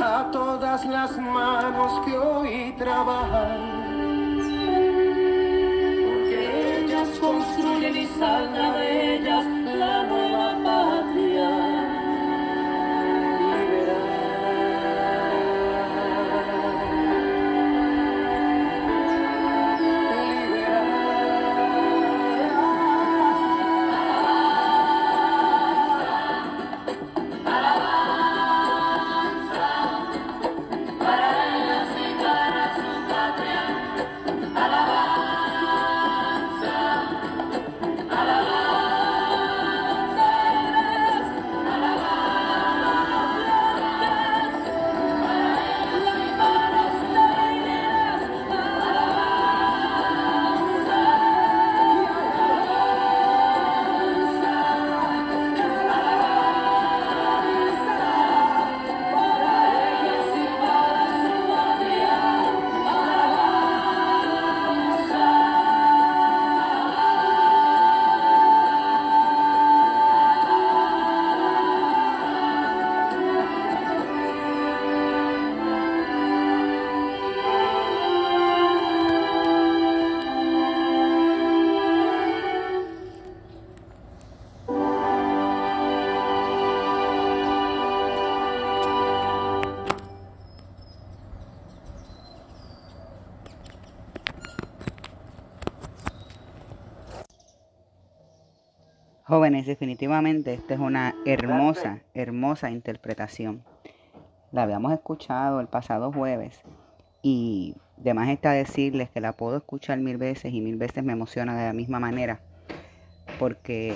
[0.01, 3.72] a todas las manos que hoy trabajan.
[99.34, 103.63] Jóvenes, definitivamente esta es una hermosa, hermosa interpretación.
[104.51, 106.59] La habíamos escuchado el pasado jueves
[107.23, 111.57] y demás está decirles que la puedo escuchar mil veces y mil veces me emociona
[111.57, 112.41] de la misma manera
[113.39, 113.95] porque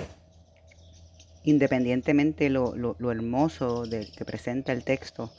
[1.44, 5.30] independientemente lo, lo, lo hermoso de, que presenta el texto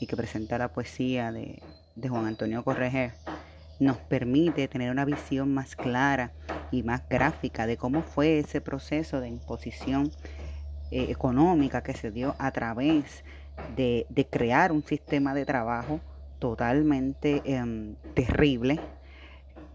[0.00, 1.60] y que presenta la poesía de,
[1.94, 3.12] de Juan Antonio Correger,
[3.80, 6.32] nos permite tener una visión más clara
[6.72, 10.10] y más gráfica de cómo fue ese proceso de imposición
[10.90, 13.22] eh, económica que se dio a través
[13.76, 16.00] de, crear un sistema de trabajo
[16.38, 18.80] totalmente eh, terrible,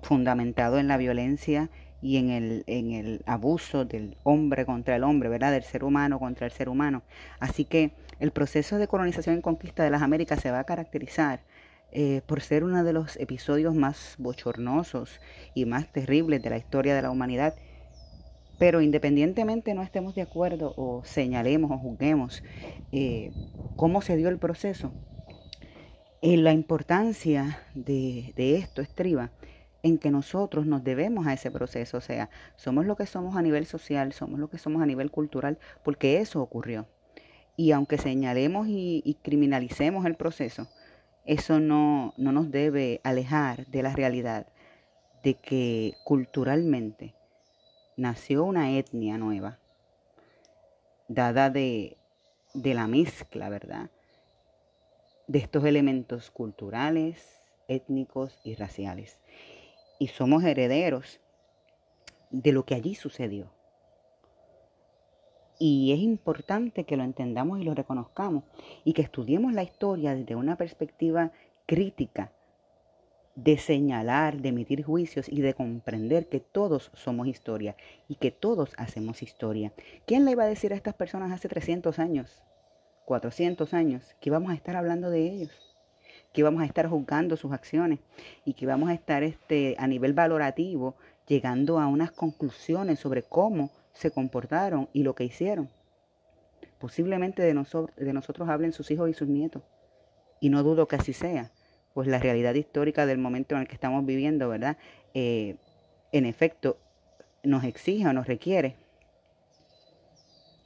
[0.01, 1.69] fundamentado en la violencia
[2.01, 5.51] y en el, en el abuso del hombre contra el hombre, ¿verdad?
[5.51, 7.03] Del ser humano contra el ser humano.
[7.39, 11.39] Así que el proceso de colonización y conquista de las Américas se va a caracterizar
[11.93, 15.21] eh, por ser uno de los episodios más bochornosos
[15.53, 17.55] y más terribles de la historia de la humanidad.
[18.59, 22.43] Pero independientemente no estemos de acuerdo o señalemos o juzguemos
[22.91, 23.31] eh,
[23.77, 24.91] cómo se dio el proceso,
[26.21, 29.31] eh, la importancia de, esto estriba
[29.83, 33.41] en que nosotros nos debemos a ese proceso, o sea, somos lo que somos a
[33.41, 36.87] nivel social, somos lo que somos a nivel cultural, porque eso ocurrió.
[37.55, 40.67] Y aunque señalemos y criminalicemos el proceso,
[41.27, 44.47] eso no, no nos debe alejar de la realidad
[45.23, 47.13] de que culturalmente
[47.97, 49.59] nació una etnia nueva,
[51.09, 51.97] dada de,
[52.53, 53.89] de la mezcla, ¿verdad?
[55.27, 59.19] De estos elementos culturales, étnicos y raciales.
[59.99, 61.19] Y somos herederos
[62.29, 63.56] de lo que allí sucedió.
[65.59, 68.43] Y es importante que lo entendamos y lo reconozcamos
[68.83, 71.31] y que estudiemos la historia desde una perspectiva
[71.65, 72.31] crítica,
[73.35, 77.75] de señalar, de emitir juicios y de comprender que todos somos historia
[78.07, 79.73] y que todos hacemos historia.
[80.05, 82.41] ¿Quién le iba a decir a estas personas hace 300 años,
[83.05, 85.77] 400 años, que íbamos a estar hablando de ellos?
[86.33, 87.99] que íbamos a estar juzgando sus acciones
[88.45, 90.95] y que íbamos a estar este, a nivel valorativo
[91.27, 95.69] llegando a unas conclusiones sobre cómo se comportaron y lo que hicieron.
[96.79, 97.53] Posiblemente de,
[97.97, 99.63] de nosotros hablen sus hijos y sus nietos.
[100.39, 101.51] Y no dudo que así sea,
[101.95, 104.77] pues la realidad histórica del momento en el que estamos viviendo, ¿verdad?
[105.15, 105.57] Eh,
[106.11, 106.77] en efecto,
[107.43, 108.75] nos exige o nos requiere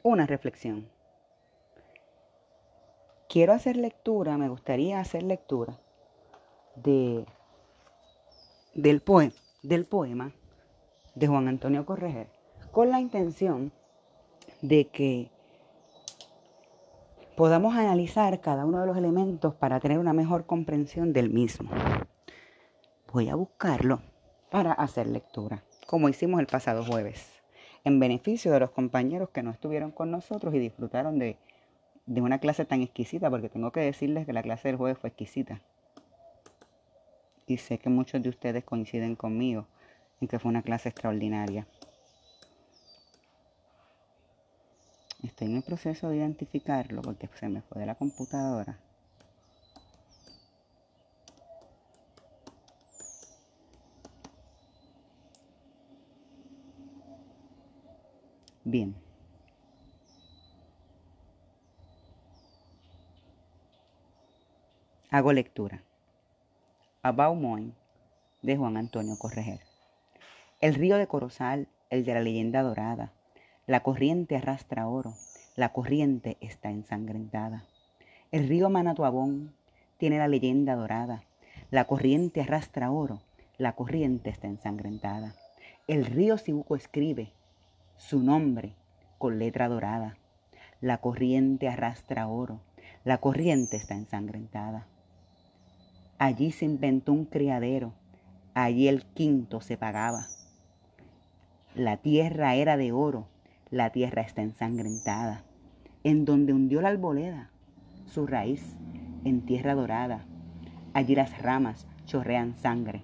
[0.04, 0.90] una reflexión.
[3.30, 5.80] Quiero hacer lectura, me gustaría hacer lectura
[6.76, 7.26] de,
[8.74, 9.02] del,
[9.64, 10.34] del poema
[11.16, 12.41] de Juan Antonio Correger
[12.72, 13.72] con la intención
[14.62, 15.30] de que
[17.36, 21.70] podamos analizar cada uno de los elementos para tener una mejor comprensión del mismo.
[23.12, 24.02] Voy a buscarlo
[24.50, 27.42] para hacer lectura, como hicimos el pasado jueves,
[27.84, 31.38] en beneficio de los compañeros que no estuvieron con nosotros y disfrutaron de,
[32.06, 35.10] de una clase tan exquisita, porque tengo que decirles que la clase del jueves fue
[35.10, 35.62] exquisita.
[37.48, 39.68] Y sé que muchos de ustedes coinciden conmigo
[40.22, 41.68] en que fue una clase extraordinaria.
[45.42, 48.78] Estoy en el proceso de identificarlo porque se me fue de la computadora.
[58.64, 58.96] Bien.
[65.10, 65.82] Hago lectura.
[67.02, 67.74] About Moin
[68.44, 69.62] de Juan Antonio Correger.
[70.60, 73.12] El río de Corozal, el de la leyenda dorada.
[73.66, 75.16] La corriente arrastra oro,
[75.62, 77.66] la corriente está ensangrentada.
[78.32, 79.54] El río Manatuabón
[79.98, 81.22] tiene la leyenda dorada.
[81.70, 83.22] La corriente arrastra oro,
[83.60, 85.36] la corriente está ensangrentada.
[85.88, 87.32] El río Sibuco escribe
[87.96, 88.74] su nombre
[89.20, 90.18] con letra dorada.
[90.80, 92.62] La corriente arrastra oro,
[93.04, 94.88] la corriente está ensangrentada.
[96.18, 97.94] Allí se inventó un criadero,
[98.56, 100.26] allí el quinto se pagaba.
[101.76, 103.28] La tierra era de oro,
[103.70, 105.44] la tierra está ensangrentada.
[106.04, 107.52] En donde hundió la arboleda,
[108.08, 108.76] su raíz
[109.24, 110.26] en tierra dorada.
[110.94, 113.04] Allí las ramas chorrean sangre,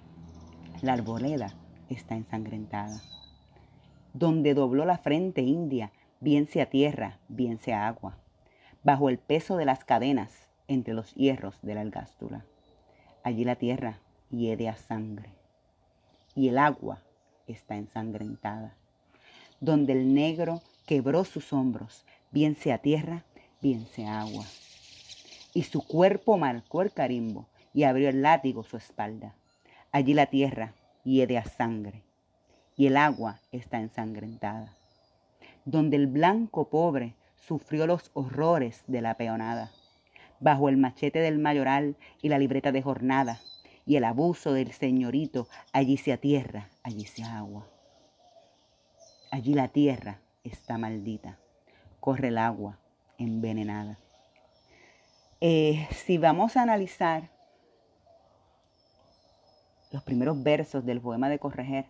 [0.82, 1.54] la arboleda
[1.88, 3.00] está ensangrentada.
[4.14, 8.18] Donde dobló la frente india, bien sea tierra, bien sea agua,
[8.82, 12.44] bajo el peso de las cadenas entre los hierros de la algástula.
[13.22, 15.30] Allí la tierra hiede a sangre
[16.34, 17.02] y el agua
[17.46, 18.74] está ensangrentada.
[19.60, 23.24] Donde el negro quebró sus hombros, bien sea tierra,
[23.60, 24.44] bien sea agua.
[25.54, 29.34] Y su cuerpo marcó el carimbo y abrió el látigo su espalda.
[29.92, 30.74] Allí la tierra
[31.04, 32.02] hiede a sangre
[32.76, 34.76] y el agua está ensangrentada.
[35.64, 39.70] Donde el blanco pobre sufrió los horrores de la peonada
[40.40, 43.40] bajo el machete del mayoral y la libreta de jornada,
[43.86, 47.66] y el abuso del señorito, allí sea tierra, allí sea agua.
[49.30, 51.38] Allí la tierra está maldita,
[52.08, 52.78] corre el agua
[53.18, 53.98] envenenada.
[55.42, 57.28] Eh, si vamos a analizar
[59.92, 61.84] los primeros versos del poema de Correger,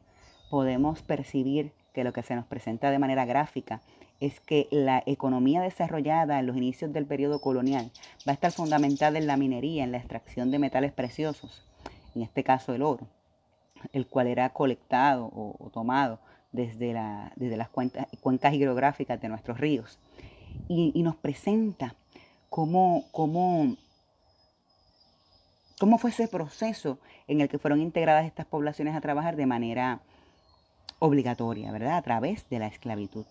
[0.50, 3.80] podemos percibir que lo que se nos presenta de manera gráfica
[4.18, 7.92] es que la economía desarrollada en los inicios del periodo colonial
[8.26, 11.64] va a estar fundamentada en la minería, en la extracción de metales preciosos,
[12.16, 13.06] en este caso el oro,
[13.92, 16.18] el cual era colectado o, tomado
[16.50, 20.00] desde, la, desde las cuencas hidrográficas de nuestros ríos.
[20.66, 21.94] Y, nos presenta
[22.50, 23.76] cómo, cómo,
[25.78, 30.00] cómo fue ese proceso en el que fueron integradas estas poblaciones a trabajar de manera
[30.98, 31.96] obligatoria, ¿verdad?
[31.96, 33.24] A través de la esclavitud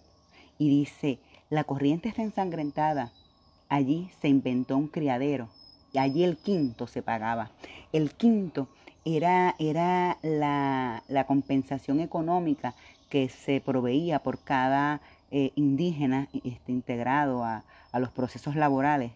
[0.57, 1.19] y dice,
[1.49, 3.11] la corriente está ensangrentada.
[3.69, 5.49] Allí se inventó un criadero
[5.93, 7.51] y allí el quinto se pagaba.
[7.91, 8.69] El quinto
[9.05, 12.75] era, era la, compensación económica
[13.09, 15.01] que se proveía por cada
[15.32, 17.63] eh, indígena este, integrado a,
[17.93, 19.11] los procesos laborales.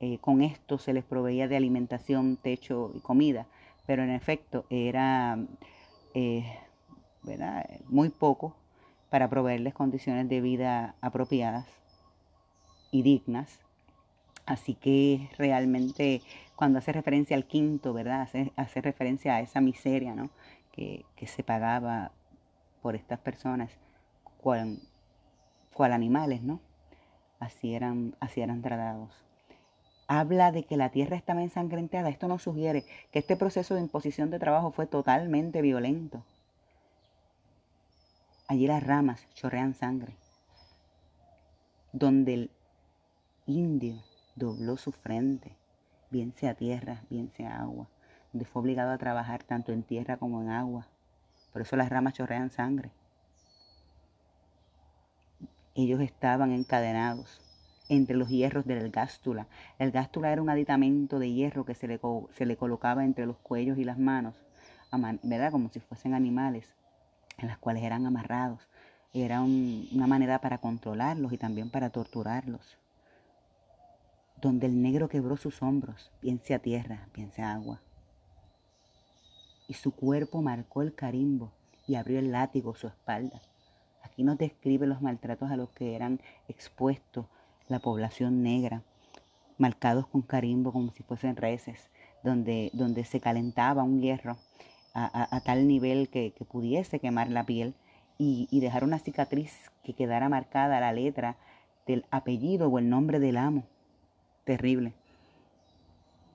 [0.00, 3.46] Eh, con esto se les proveía de alimentación, techo y comida,
[3.86, 5.38] pero en efecto era
[6.14, 6.44] eh,
[7.88, 8.54] muy poco
[9.08, 11.66] para proveerles condiciones de vida apropiadas
[12.90, 13.60] y dignas.
[14.46, 16.22] Así que realmente
[16.56, 18.28] cuando hace referencia al quinto, ¿verdad?
[18.56, 20.30] Hace, referencia a esa miseria, ¿no?
[20.72, 22.12] Que, se pagaba
[22.82, 23.70] por estas personas,
[25.80, 26.60] cual animales, ¿no?
[27.38, 29.14] Así eran, así eran tratados.
[30.08, 32.10] Habla de que la tierra estaba ensangrentada.
[32.10, 36.22] Esto nos sugiere que este proceso de imposición de trabajo fue totalmente violento.
[38.46, 40.12] Allí las ramas chorrean sangre.
[41.94, 42.50] Donde el
[43.46, 44.02] indio
[44.36, 45.56] dobló su frente,
[46.10, 47.88] bien sea tierra, bien sea agua.
[48.34, 50.88] Donde fue obligado a trabajar tanto en tierra como en agua.
[51.54, 52.90] Por eso las ramas chorrean sangre.
[55.74, 57.40] Ellos estaban encadenados
[57.88, 59.46] entre los hierros del gástula.
[59.78, 62.00] El gástula era un aditamento de hierro que se le,
[62.32, 64.34] se le colocaba entre los cuellos y las manos,
[65.22, 65.50] ¿verdad?
[65.50, 66.74] Como si fuesen animales
[67.38, 68.68] en las cuales eran amarrados.
[69.12, 72.78] Era una manera para controlarlos y también para torturarlos.
[74.40, 77.80] Donde el negro quebró sus hombros, bien sea tierra, bien sea agua.
[79.66, 81.52] Y su cuerpo marcó el carimbo
[81.86, 83.40] y abrió el látigo su espalda.
[84.02, 87.26] Aquí nos describe los maltratos a los que eran expuestos
[87.68, 88.82] la población negra,
[89.58, 91.88] marcados con carimbo como si fuesen reces,
[92.22, 94.36] donde, donde se calentaba un hierro
[94.92, 97.74] a, tal nivel que, pudiese quemar la piel
[98.18, 101.36] y, dejar una cicatriz que quedara marcada la letra
[101.86, 103.64] del apellido o el nombre del amo.
[104.44, 104.92] Terrible.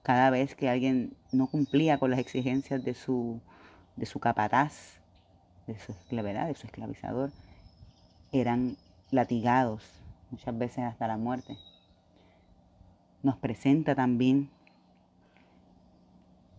[0.04, 3.42] Cada vez que alguien no cumplía con las exigencias de su,
[3.96, 5.00] de su capataz,
[5.68, 7.32] de su esclavedad, de su esclavizador,
[8.42, 8.78] eran
[9.12, 9.84] latigados
[10.32, 11.58] muchas veces hasta la muerte.
[13.24, 14.50] Nos presenta también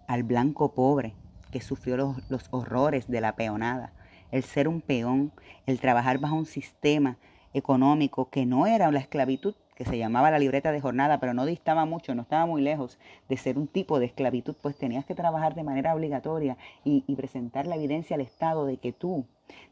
[0.09, 1.15] al blanco pobre
[1.51, 3.93] que sufrió los, los horrores de la peonada,
[4.31, 5.33] el ser un peón,
[5.67, 7.19] el trabajar bajo un sistema
[7.53, 11.45] económico que no era la esclavitud, que se llamaba la libreta de jornada, pero no
[11.45, 12.99] distaba mucho, no estaba muy lejos
[13.29, 17.67] de ser un tipo de esclavitud, pues tenías que trabajar de manera obligatoria y, presentar
[17.67, 19.27] la evidencia al Estado de que tú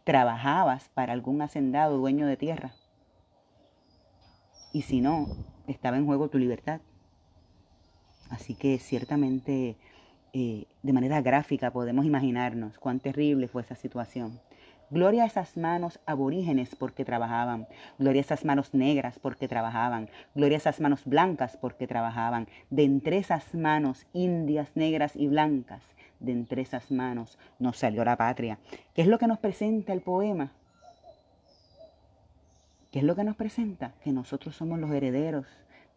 [0.05, 2.75] trabajabas para algún hacendado dueño de tierra.
[4.73, 5.27] Y si no,
[5.67, 6.81] estaba en juego tu libertad.
[8.29, 9.77] Así que ciertamente
[10.35, 14.41] eh, de manera gráfica podemos imaginarnos cuán terrible fue esa situación.
[14.95, 17.66] Gloria a esas manos aborígenes porque trabajaban.
[17.99, 20.09] Gloria a esas manos negras porque trabajaban.
[20.36, 22.47] Gloria a esas manos blancas porque trabajaban.
[22.70, 25.82] De entre esas manos indias, negras y blancas,
[26.20, 28.61] de entre esas manos nos salió la patria.
[28.95, 30.53] ¿Qué es lo que nos presenta el poema?
[32.92, 33.95] ¿Qué es lo que nos presenta?
[34.05, 35.49] Que nosotros somos los herederos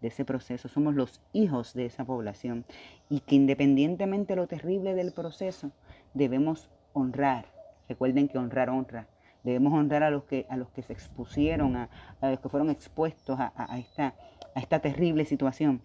[0.01, 2.65] de ese proceso, somos los hijos de esa población
[3.09, 5.69] y que independientemente de lo terrible del proceso,
[6.15, 7.57] debemos honrar.
[7.88, 9.07] Recuerden que honrar honra.
[9.43, 11.89] Debemos honrar a los que, a los que se expusieron, a,
[12.21, 14.13] los que fueron expuestos a, a, esta,
[14.55, 15.81] a esta terrible situación.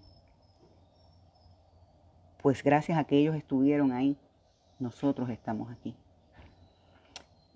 [2.43, 4.17] Pues gracias a que ellos estuvieron ahí,
[4.81, 5.95] nosotros estamos aquí.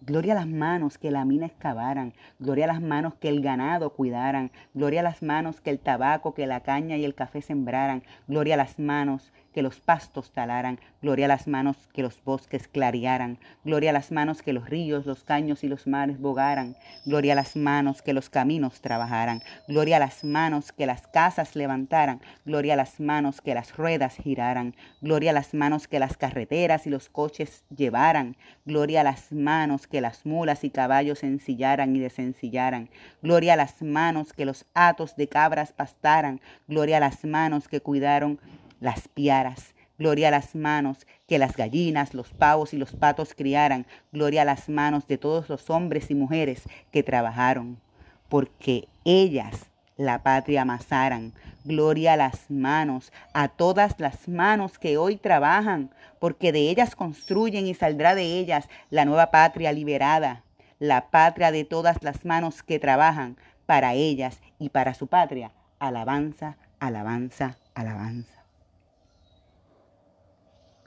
[0.00, 3.90] Gloria a las manos que la mina excavaran, gloria a las manos que el ganado
[3.94, 8.04] cuidaran, gloria a las manos que el tabaco, que la caña y el café sembraran,
[8.28, 12.68] gloria a las manos que los pastos talaran, gloria a las manos que los bosques
[12.68, 16.76] clarearan, gloria a las manos que los ríos, los caños y los mares bogaran,
[17.06, 21.56] gloria a las manos que los caminos trabajaran, gloria a las manos que las casas
[21.56, 26.18] levantaran, gloria a las manos que las ruedas giraran, gloria a las manos que las
[26.18, 28.36] carreteras y los coches llevaran,
[28.66, 32.90] gloria a las manos que las mulas y caballos ensillaran y desencillaran,
[33.22, 37.80] gloria a las manos que los atos de cabras pastaran, gloria a las manos que
[37.80, 38.38] cuidaron
[38.80, 39.74] las piaras.
[39.98, 43.86] Gloria a las manos que las gallinas, los pavos y los patos criaran.
[44.12, 47.80] Gloria a las manos de todos los hombres y mujeres que trabajaron,
[48.28, 51.32] porque ellas la patria amasaran.
[51.64, 57.66] Gloria a las manos, a todas las manos que hoy trabajan, porque de ellas construyen
[57.66, 60.44] y saldrá de ellas la nueva patria liberada,
[60.78, 65.50] la patria de todas las manos que trabajan para ellas y para su patria.
[65.78, 68.35] Alabanza, alabanza, alabanza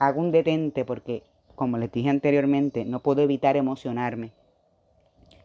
[0.00, 1.22] hago un detente porque,
[1.54, 4.32] como les dije anteriormente, no puedo evitar emocionarme.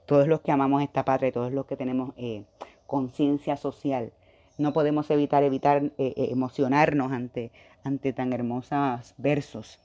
[0.07, 2.45] Todos los que amamos esta patria, todos los que tenemos eh,
[2.87, 4.13] conciencia social,
[4.57, 7.51] no podemos evitar evitar eh, eh, emocionarnos ante,
[7.83, 9.79] ante tan hermosos versos.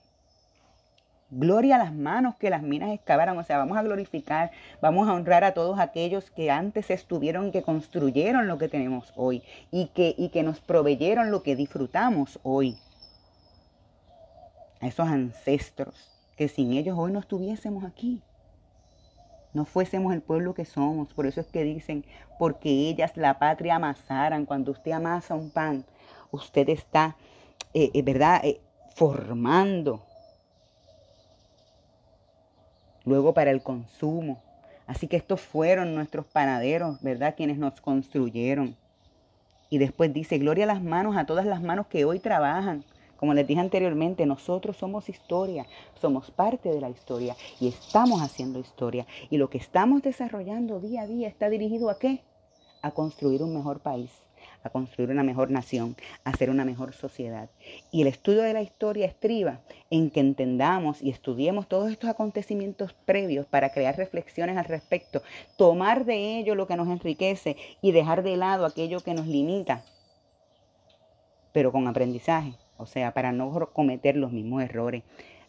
[1.32, 4.50] Gloria a las manos que las minas excavaron, o sea, vamos a glorificar,
[4.80, 9.42] vamos a honrar a todos aquellos que antes estuvieron, que construyeron lo que tenemos hoy
[9.70, 12.76] y que, y que nos proveyeron lo que disfrutamos hoy
[14.80, 18.22] a esos ancestros, que sin ellos hoy no estuviésemos aquí.
[19.52, 21.12] No fuésemos el pueblo que somos.
[21.12, 22.04] Por eso es que dicen,
[22.38, 24.46] porque ellas la patria amasaran.
[24.46, 25.84] Cuando usted amasa un pan,
[26.30, 27.16] usted está,
[27.74, 28.60] eh, eh, ¿verdad?, eh,
[28.94, 30.02] formando.
[33.04, 34.40] Luego para el consumo.
[34.86, 38.76] Así que estos fueron nuestros panaderos, ¿verdad?, quienes nos construyeron.
[39.68, 42.84] Y después dice, gloria a las manos, a todas las manos que hoy trabajan.
[43.20, 45.66] Como les dije anteriormente, nosotros somos historia,
[46.00, 49.06] somos parte de la historia y estamos haciendo historia.
[49.28, 52.22] Y lo que estamos desarrollando día a día está dirigido a qué?
[52.80, 54.10] A construir un mejor país,
[54.62, 57.50] a construir una mejor nación, a hacer una mejor sociedad.
[57.90, 59.60] Y el estudio de la historia estriba
[59.90, 65.20] en que entendamos y estudiemos todos estos acontecimientos previos para crear reflexiones al respecto,
[65.58, 69.84] tomar de ello lo que nos enriquece y dejar de lado aquello que nos limita,
[71.52, 75.02] pero con aprendizaje o sea, para no cometer los mismos errores.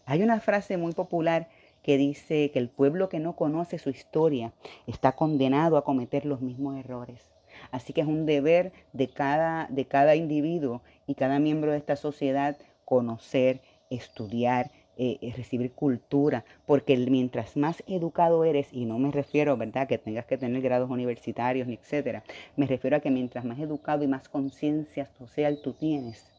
[0.06, 1.48] Hay una frase muy popular
[1.84, 4.54] que dice que el pueblo que no conoce su historia
[4.88, 7.32] está condenado a cometer los mismos errores.
[7.72, 11.96] Así que es un deber de cada, de cada individuo y cada miembro de esta
[11.96, 19.12] sociedad conocer, estudiar, eh, eh, recibir cultura, porque mientras más educado eres, y no me
[19.12, 22.24] refiero, ¿verdad?, que tengas que tener grados universitarios, ni etcétera,
[22.56, 26.31] me refiero a que mientras más educado y más conciencia social tú tienes,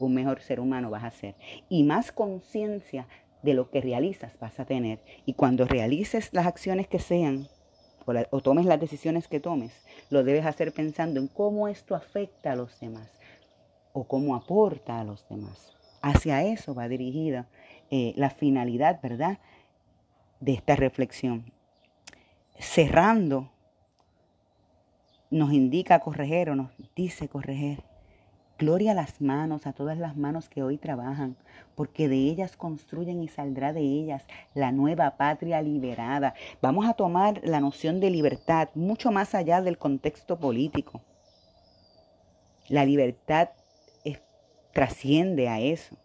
[0.00, 1.34] un mejor ser humano vas a ser.
[1.68, 3.06] Y más conciencia
[3.42, 5.00] de lo que realizas vas a tener.
[5.24, 7.48] Y cuando realices las acciones que sean,
[8.30, 9.72] o, tomes las decisiones que tomes,
[10.10, 13.08] lo debes hacer pensando en cómo esto afecta a los demás
[13.92, 15.76] o cómo aporta a los demás.
[16.02, 17.48] Hacia eso va dirigida
[17.90, 19.38] eh, la finalidad, ¿verdad?,
[20.40, 21.52] de esta reflexión.
[22.58, 23.50] Cerrando
[25.30, 27.89] nos indica correger o nos dice correger.
[28.60, 31.34] Gloria a las manos, a todas las manos que hoy trabajan,
[31.74, 36.34] porque de ellas construyen y saldrá de ellas la nueva patria liberada.
[36.60, 41.00] Vamos a tomar la noción de libertad mucho más allá del contexto político.
[42.68, 43.48] La libertad
[44.74, 45.96] trasciende a eso.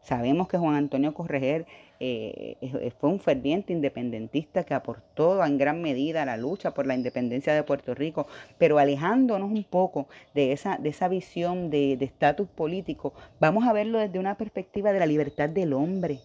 [0.00, 1.66] Sabemos que Juan Antonio Correger
[2.00, 2.56] eh,
[2.98, 7.54] fue un ferviente independentista que aportó en gran medida a la lucha por la independencia
[7.54, 8.26] de Puerto Rico,
[8.58, 13.98] pero alejándonos un poco de esa, de esa visión de estatus político, vamos a verlo
[13.98, 16.20] desde una perspectiva de la libertad del hombre.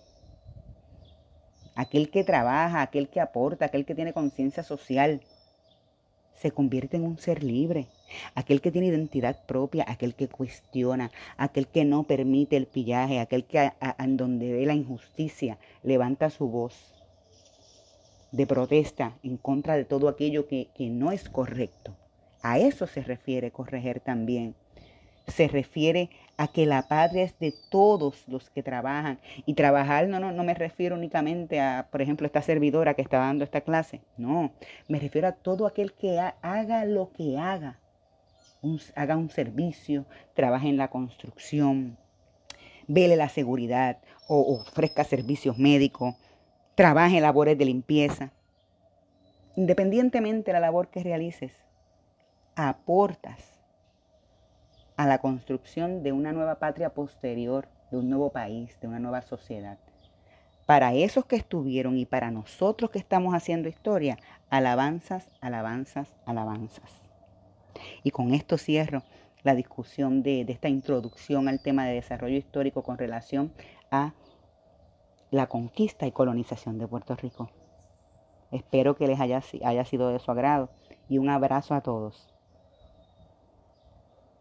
[1.75, 5.21] Aquel que trabaja, aquel que aporta, aquel que tiene conciencia social,
[6.41, 7.87] se convierte en un ser libre.
[8.33, 13.45] Aquel que tiene identidad propia, aquel que cuestiona, aquel que no permite el pillaje, aquel
[13.45, 16.95] que en donde ve la injusticia levanta su voz
[18.31, 21.95] de protesta en contra de todo aquello que, que no es correcto.
[22.41, 24.55] A eso se refiere corregir también
[25.27, 29.19] se refiere a que la patria es de todos los que trabajan.
[29.45, 33.19] Y trabajar no, no, no me refiero únicamente a, por ejemplo, esta servidora que está
[33.19, 34.01] dando esta clase.
[34.17, 34.51] No,
[34.87, 37.79] me refiero a todo aquel que haga lo que haga.
[38.95, 41.97] haga un servicio, trabaje en la construcción,
[42.87, 46.15] vele la seguridad o ofrezca servicios médicos,
[46.75, 48.31] trabaje en labores de limpieza.
[49.55, 51.51] Independientemente de la labor que realices,
[52.55, 53.60] aportas
[54.97, 59.21] a la construcción de una nueva patria posterior, de un nuevo país, de una nueva
[59.21, 59.77] sociedad.
[60.65, 64.17] Para esos que estuvieron y para nosotros que estamos haciendo historia,
[64.49, 67.01] alabanzas, alabanzas, alabanzas.
[68.03, 69.03] Y con esto cierro
[69.43, 73.51] la discusión de, esta introducción al tema de desarrollo histórico con relación
[73.89, 74.13] a
[75.31, 77.49] la conquista y colonización de Puerto Rico.
[78.51, 80.69] Espero que les haya, haya sido de su agrado
[81.09, 82.30] y un abrazo a todos.